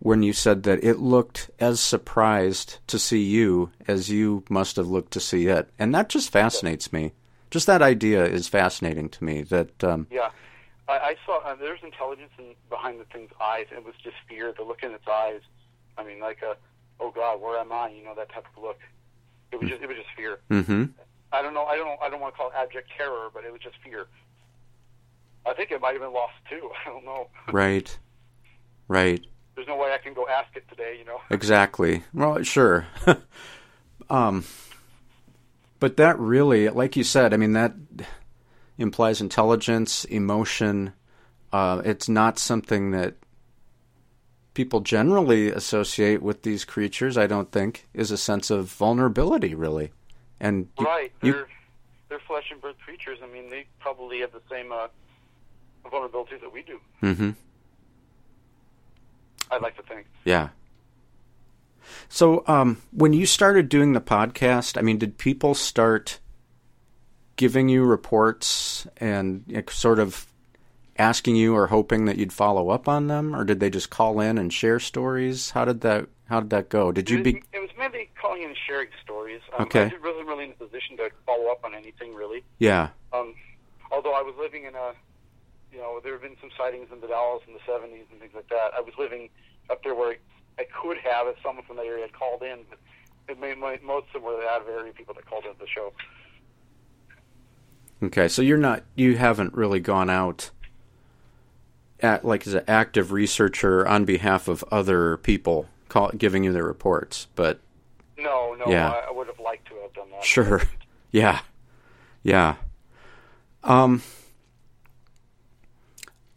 [0.00, 4.88] when you said that it looked as surprised to see you as you must have
[4.88, 7.12] looked to see it, and that just fascinates me.
[7.50, 9.42] Just that idea is fascinating to me.
[9.42, 10.30] That um, Yeah,
[10.88, 13.66] I, I saw uh, there's intelligence in, behind the thing's eyes.
[13.72, 14.52] It was just fear.
[14.56, 15.40] The look in its eyes.
[15.96, 16.56] I mean, like a,
[17.00, 17.88] oh God, where am I?
[17.88, 18.78] You know that type of look.
[19.50, 20.38] It was just, it was just fear.
[20.50, 20.84] hmm
[21.32, 21.64] I don't know.
[21.64, 21.86] I don't.
[21.86, 24.06] know- I don't want to call it abject terror, but it was just fear.
[25.48, 26.70] I think it might have been lost too.
[26.86, 27.28] I don't know.
[27.52, 27.98] right,
[28.86, 29.24] right.
[29.54, 30.96] There's no way I can go ask it today.
[30.98, 31.20] You know.
[31.30, 32.04] Exactly.
[32.14, 32.86] Well, sure.
[34.10, 34.44] um,
[35.80, 37.74] but that really, like you said, I mean, that
[38.76, 40.92] implies intelligence, emotion.
[41.52, 43.14] Uh, it's not something that
[44.54, 47.16] people generally associate with these creatures.
[47.16, 49.92] I don't think is a sense of vulnerability, really.
[50.40, 51.12] And you, right.
[51.20, 51.46] They're
[52.08, 53.18] they're flesh and blood creatures.
[53.22, 54.88] I mean, they probably have the same uh,
[55.84, 56.78] vulnerabilities that we do.
[57.02, 57.34] Mhm.
[59.50, 60.06] I'd like to think.
[60.24, 60.50] Yeah.
[62.08, 66.18] So, um, when you started doing the podcast, I mean, did people start
[67.36, 70.26] giving you reports and you know, sort of
[70.98, 74.20] asking you or hoping that you'd follow up on them, or did they just call
[74.20, 75.50] in and share stories?
[75.50, 76.92] How did that How did that go?
[76.92, 79.40] Did you be it was mainly calling in and sharing stories.
[79.56, 79.84] Um, Okay.
[79.84, 82.42] I wasn't really in a position to follow up on anything really.
[82.58, 82.88] Yeah.
[83.14, 83.34] Um,
[83.90, 84.92] although I was living in a,
[85.72, 88.32] you know, there have been some sightings in the Dalles in the 70s and things
[88.34, 88.72] like that.
[88.76, 89.28] I was living
[89.70, 90.16] up there where
[90.58, 92.78] I could have if someone from the area had called in, but
[93.28, 95.58] it made, my, most of them were the out of area people that called into
[95.58, 95.92] the show.
[98.02, 100.50] Okay, so you're not you haven't really gone out
[102.00, 106.64] at like as an active researcher on behalf of other people call, giving you their
[106.64, 107.60] reports, but
[108.16, 108.90] No, no, Yeah.
[108.90, 110.24] I, I would have liked to have done that.
[110.24, 110.62] Sure.
[111.10, 111.40] Yeah.
[112.22, 112.56] Yeah.
[113.64, 114.02] Um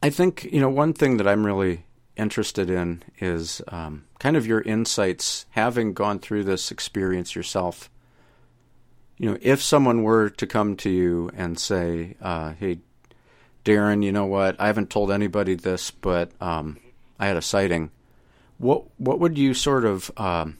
[0.01, 1.85] I think, you know, one thing that I'm really
[2.17, 7.89] interested in is um, kind of your insights having gone through this experience yourself.
[9.17, 12.79] You know, if someone were to come to you and say, uh, hey,
[13.63, 14.59] Darren, you know what?
[14.59, 16.79] I haven't told anybody this, but um,
[17.19, 17.91] I had a sighting.
[18.57, 20.57] What what would you sort of um,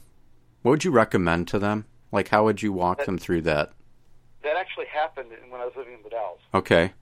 [0.61, 1.85] what would you recommend to them?
[2.11, 3.71] Like, how would you walk them through that?
[4.43, 6.39] That actually happened when I was living in the Dalles.
[6.53, 6.93] Okay.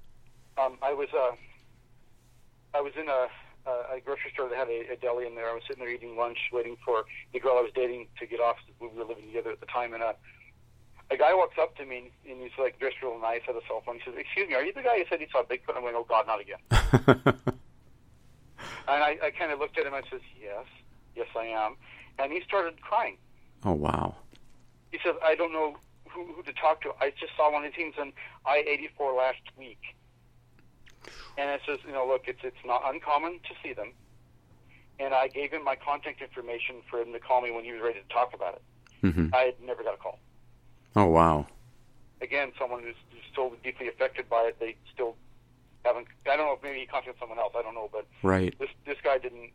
[0.57, 1.35] Um, I was uh,
[2.73, 3.27] I was in a,
[3.69, 5.49] a grocery store that had a, a deli in there.
[5.49, 8.39] I was sitting there eating lunch, waiting for the girl I was dating to get
[8.39, 8.57] off.
[8.79, 10.13] We were living together at the time, and uh,
[11.11, 13.81] a guy walks up to me and he's like dressed real nice, had a cell
[13.85, 13.95] phone.
[13.95, 15.95] He says, "Excuse me, are you the guy who said he saw Bigfoot?" I'm going,
[15.95, 16.59] "Oh God, not again."
[18.87, 19.93] And I, I kind of looked at him.
[19.93, 20.65] I says, "Yes,
[21.15, 21.75] yes, I am."
[22.17, 23.17] And he started crying.
[23.63, 24.15] oh wow.
[24.91, 25.77] He says, "I don't know
[26.09, 26.93] who, who to talk to.
[26.99, 28.13] I just saw one of these things on
[28.47, 29.79] I-84 last week."
[31.37, 33.93] And it says, "You know, look, it's it's not uncommon to see them."
[34.99, 37.81] And I gave him my contact information for him to call me when he was
[37.81, 38.61] ready to talk about it.
[39.13, 40.19] hmm I had never got a call.
[40.95, 41.47] Oh wow.
[42.21, 44.57] Again, someone who's, who's still deeply affected by it.
[44.59, 45.15] They still
[45.85, 46.07] haven't.
[46.29, 47.53] I don't know if maybe he contacted someone else.
[47.57, 48.53] I don't know, but Right.
[48.59, 49.51] this this guy didn't.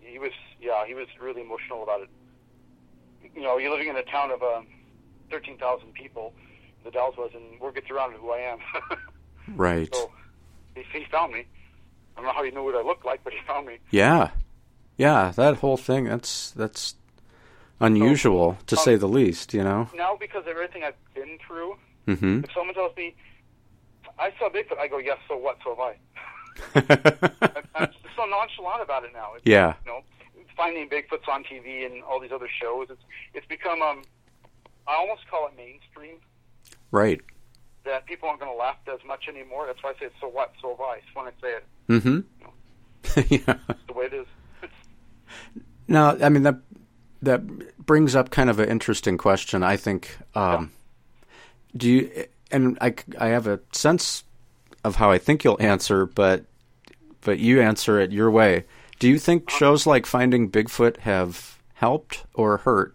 [0.00, 2.08] He was yeah, he was really emotional about it.
[3.36, 4.66] You know, you're living in a town of um,
[5.30, 6.34] thirteen thousand people.
[6.82, 8.58] The Dalles was, and word gets around to who I am.
[9.56, 9.88] Right.
[9.92, 10.10] so
[10.92, 11.46] he, found me.
[12.16, 13.78] I don't know how he knew what I looked like, but he found me.
[13.90, 14.30] Yeah.
[14.96, 16.94] Yeah, that whole thing that's that's
[17.80, 19.88] unusual to um, say the least, you know.
[19.94, 21.76] Now, because of everything I've been through,
[22.06, 22.44] mm-hmm.
[22.44, 23.14] if someone tells me
[24.18, 25.18] I saw Bigfoot, I go, yes.
[25.26, 25.58] So what?
[25.64, 27.54] So have I.
[27.54, 29.32] I'm, I'm so nonchalant about it now.
[29.34, 29.74] It's, yeah.
[29.86, 30.00] you know,
[30.56, 32.88] finding Bigfoots on TV and all these other shows.
[32.90, 33.02] It's
[33.32, 34.02] it's become um,
[34.86, 36.16] I almost call it mainstream.
[36.90, 37.20] Right.
[37.84, 39.66] That people aren't going to laugh as much anymore.
[39.66, 40.52] That's why I say, so what?
[40.60, 40.96] So have I.
[40.96, 41.64] It's when I say it.
[41.88, 43.34] Mm-hmm.
[43.48, 43.56] yeah.
[43.68, 44.26] It's the way it is.
[45.88, 46.56] Now, I mean that
[47.22, 47.44] that
[47.84, 49.62] brings up kind of an interesting question.
[49.64, 50.16] I think.
[50.34, 50.72] Um,
[51.76, 52.26] Do you?
[52.52, 54.24] And I, I have a sense
[54.84, 56.44] of how I think you'll answer, but
[57.22, 58.64] but you answer it your way.
[59.00, 62.94] Do you think shows like Finding Bigfoot have helped or hurt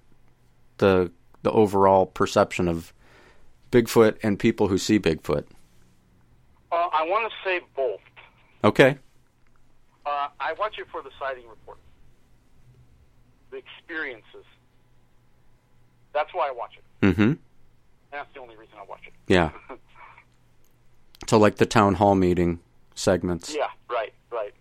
[0.77, 1.11] the
[1.43, 2.93] the overall perception of
[3.75, 5.43] Bigfoot and people who see Bigfoot?
[6.71, 7.99] Uh, I want to say both.
[8.63, 8.97] Okay.
[10.05, 11.77] Uh, I watch it for the sighting report,
[13.51, 14.45] the experiences.
[16.13, 17.05] That's why I watch it.
[17.05, 17.33] Mm-hmm.
[18.11, 19.13] That's the only reason I watch it.
[19.27, 19.51] Yeah.
[21.27, 22.59] So like the town hall meeting
[22.93, 23.55] segments.
[23.55, 24.53] Yeah, right, right.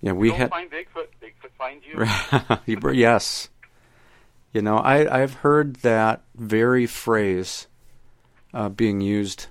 [0.00, 0.48] Yeah, we had.
[0.48, 1.08] find Bigfoot.
[1.22, 2.06] Bigfoot finds you.
[2.82, 3.50] You yes.
[4.52, 7.66] You know, I I've heard that very phrase
[8.54, 9.46] uh, being used.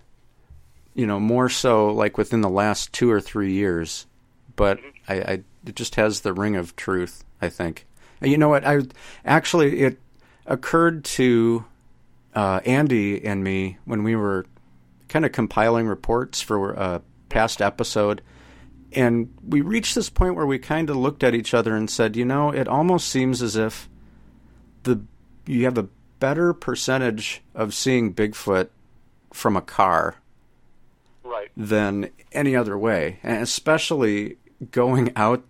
[0.93, 4.08] You know, more so like within the last two or three years,
[4.56, 5.32] but I, I
[5.66, 7.24] it just has the ring of truth.
[7.41, 7.86] I think.
[8.20, 8.66] And you know what?
[8.66, 8.82] I
[9.24, 10.00] actually it
[10.48, 11.66] occurred to
[12.34, 14.45] uh, Andy and me when we were
[15.08, 18.22] kind of compiling reports for a past episode
[18.93, 22.16] and we reached this point where we kind of looked at each other and said,
[22.16, 23.89] you know, it almost seems as if
[24.88, 25.02] the
[25.46, 25.88] you have a
[26.20, 28.70] better percentage of seeing Bigfoot
[29.32, 30.16] from a car
[31.24, 31.50] right.
[31.56, 34.38] than any other way, and especially
[34.72, 35.44] going out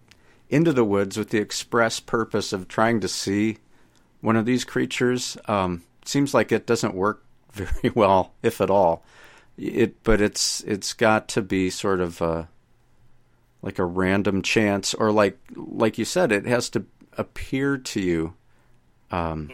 [0.50, 3.58] into the woods with the express purpose of trying to see
[4.22, 5.38] one of these creatures.
[5.46, 9.04] Um, seems like it doesn't work very well, if at all.
[9.58, 12.48] It, but it's it's got to be sort of a,
[13.64, 16.86] like a random chance, or like like you said, it has to
[17.18, 18.34] appear to you.
[19.12, 19.51] Um,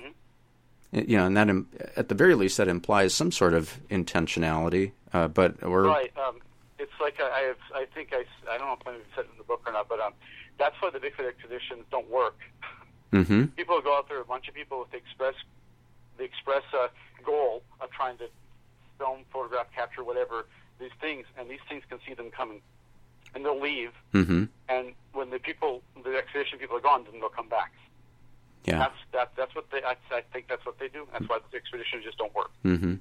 [0.91, 4.91] you know, and that im- at the very least that implies some sort of intentionality.
[5.11, 6.11] Uh, but or Right.
[6.17, 6.37] Um,
[6.79, 7.57] it's like I, I have.
[7.75, 8.25] I think I.
[8.51, 10.13] I don't know if I said it in the book or not, but um,
[10.57, 12.37] that's why the Bigfoot expeditions don't work.
[13.11, 15.35] hmm People go out there, a bunch of people with the express,
[16.17, 16.87] the express uh,
[17.25, 18.25] goal of trying to
[18.99, 20.45] film, photograph, capture, whatever
[20.79, 22.61] these things, and these things can see them coming,
[23.33, 23.91] and they'll leave.
[24.11, 27.71] hmm And when the people, the expedition people are gone, then they'll come back.
[28.65, 28.77] Yeah.
[28.79, 29.31] That's that.
[29.35, 29.83] That's what they.
[29.83, 31.07] I, I think that's what they do.
[31.11, 32.51] That's why the expeditions just don't work.
[32.63, 32.95] Mm-hmm.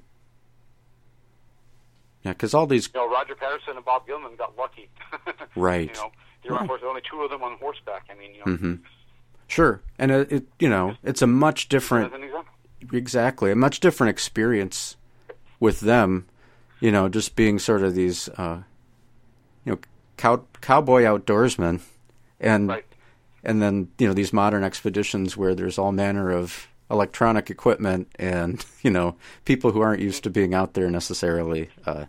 [2.24, 4.88] Yeah, because all these You know, Roger Patterson and Bob Gimlin got lucky.
[5.54, 5.88] Right.
[5.94, 6.12] You know,
[6.44, 8.06] there were only two of them on horseback.
[8.10, 8.74] I mean, you know, hmm
[9.48, 12.10] Sure, and it, it you know it's a much different
[12.92, 14.96] exactly a much different experience
[15.60, 16.26] with them,
[16.80, 18.62] you know, just being sort of these uh,
[19.66, 19.78] you know
[20.16, 21.82] cow, cowboy outdoorsmen,
[22.40, 22.84] and Right.
[23.45, 28.64] And then you know these modern expeditions where there's all manner of electronic equipment and
[28.82, 31.70] you know people who aren't used to being out there necessarily.
[31.86, 32.07] Uh,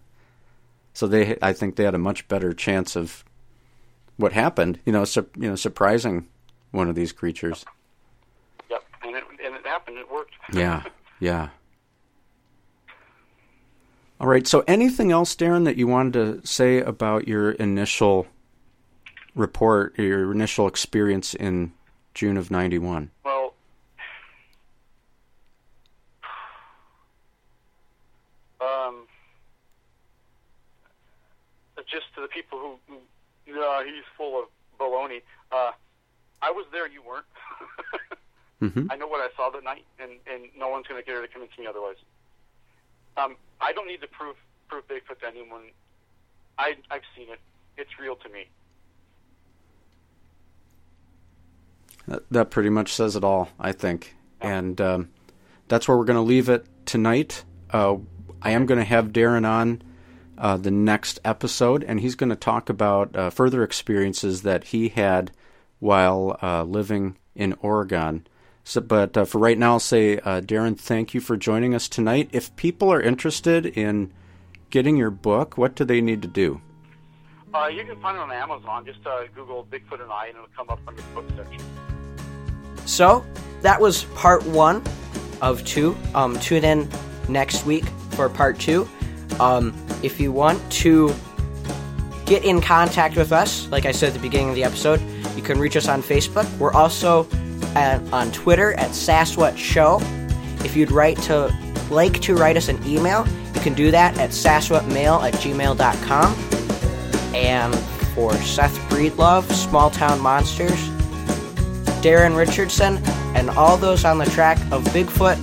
[0.93, 3.23] so they, I think, they had a much better chance of
[4.17, 4.79] what happened.
[4.85, 6.27] You know, su- you know, surprising
[6.71, 7.65] one of these creatures.
[8.69, 9.97] Yep, and it and it happened.
[9.97, 10.33] It worked.
[10.53, 10.83] Yeah,
[11.19, 11.49] yeah.
[14.19, 14.45] All right.
[14.45, 18.27] So, anything else, Darren, that you wanted to say about your initial
[19.35, 21.73] report, your initial experience in
[22.13, 23.11] June of '91?
[23.23, 23.53] Well,
[28.61, 29.07] um,
[31.89, 32.99] just to the people who, who
[33.45, 34.45] yeah, he's full of
[34.79, 35.21] baloney.
[35.51, 35.71] Uh,
[36.41, 36.87] I was there.
[36.87, 37.25] You weren't.
[38.73, 41.15] hmm I know what I saw that night, and and no one's going to get
[41.15, 41.97] her to convince me otherwise.
[43.17, 44.35] Um, I don't need to prove
[44.67, 45.63] prove Bigfoot to anyone.
[46.57, 47.39] I I've seen it.
[47.77, 48.47] It's real to me.
[52.07, 54.15] That, pretty much says it all, I think.
[54.41, 55.09] And um,
[55.67, 57.43] that's where we're going to leave it tonight.
[57.71, 57.97] Uh,
[58.41, 59.81] I am going to have Darren on
[60.37, 64.89] uh, the next episode, and he's going to talk about uh, further experiences that he
[64.89, 65.31] had
[65.79, 68.27] while uh, living in Oregon.
[68.65, 71.87] So, but uh, for right now, I'll say, uh, Darren, thank you for joining us
[71.87, 72.29] tonight.
[72.31, 74.13] If people are interested in
[74.69, 76.61] getting your book, what do they need to do?
[77.71, 78.85] You can find it on Amazon.
[78.85, 78.99] Just
[79.35, 81.61] Google Bigfoot and I, and it'll come up under the book section.
[82.85, 83.25] So
[83.61, 84.83] that was part one
[85.41, 85.97] of two.
[86.15, 86.89] Um, tune in
[87.29, 88.87] next week for part two.
[89.39, 89.73] Um,
[90.03, 91.13] if you want to
[92.25, 95.01] get in contact with us, like I said at the beginning of the episode,
[95.35, 96.49] you can reach us on Facebook.
[96.57, 97.27] We're also
[97.75, 99.99] at, on Twitter at Saswat Show.
[100.63, 101.53] If you'd write to
[101.89, 106.33] like to write us an email, you can do that at saswatmail at gmail.com.
[107.35, 107.75] And
[108.13, 110.89] for Seth Breedlove, Small Town Monsters,
[112.03, 112.97] Darren Richardson,
[113.33, 115.41] and all those on the track of Bigfoot.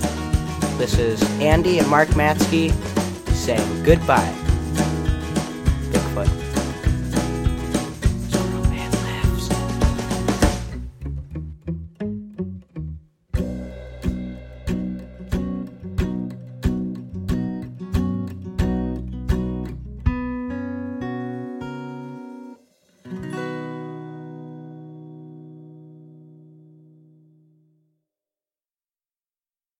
[0.77, 2.71] This is Andy and Mark Matsky
[3.33, 4.40] saying goodbye.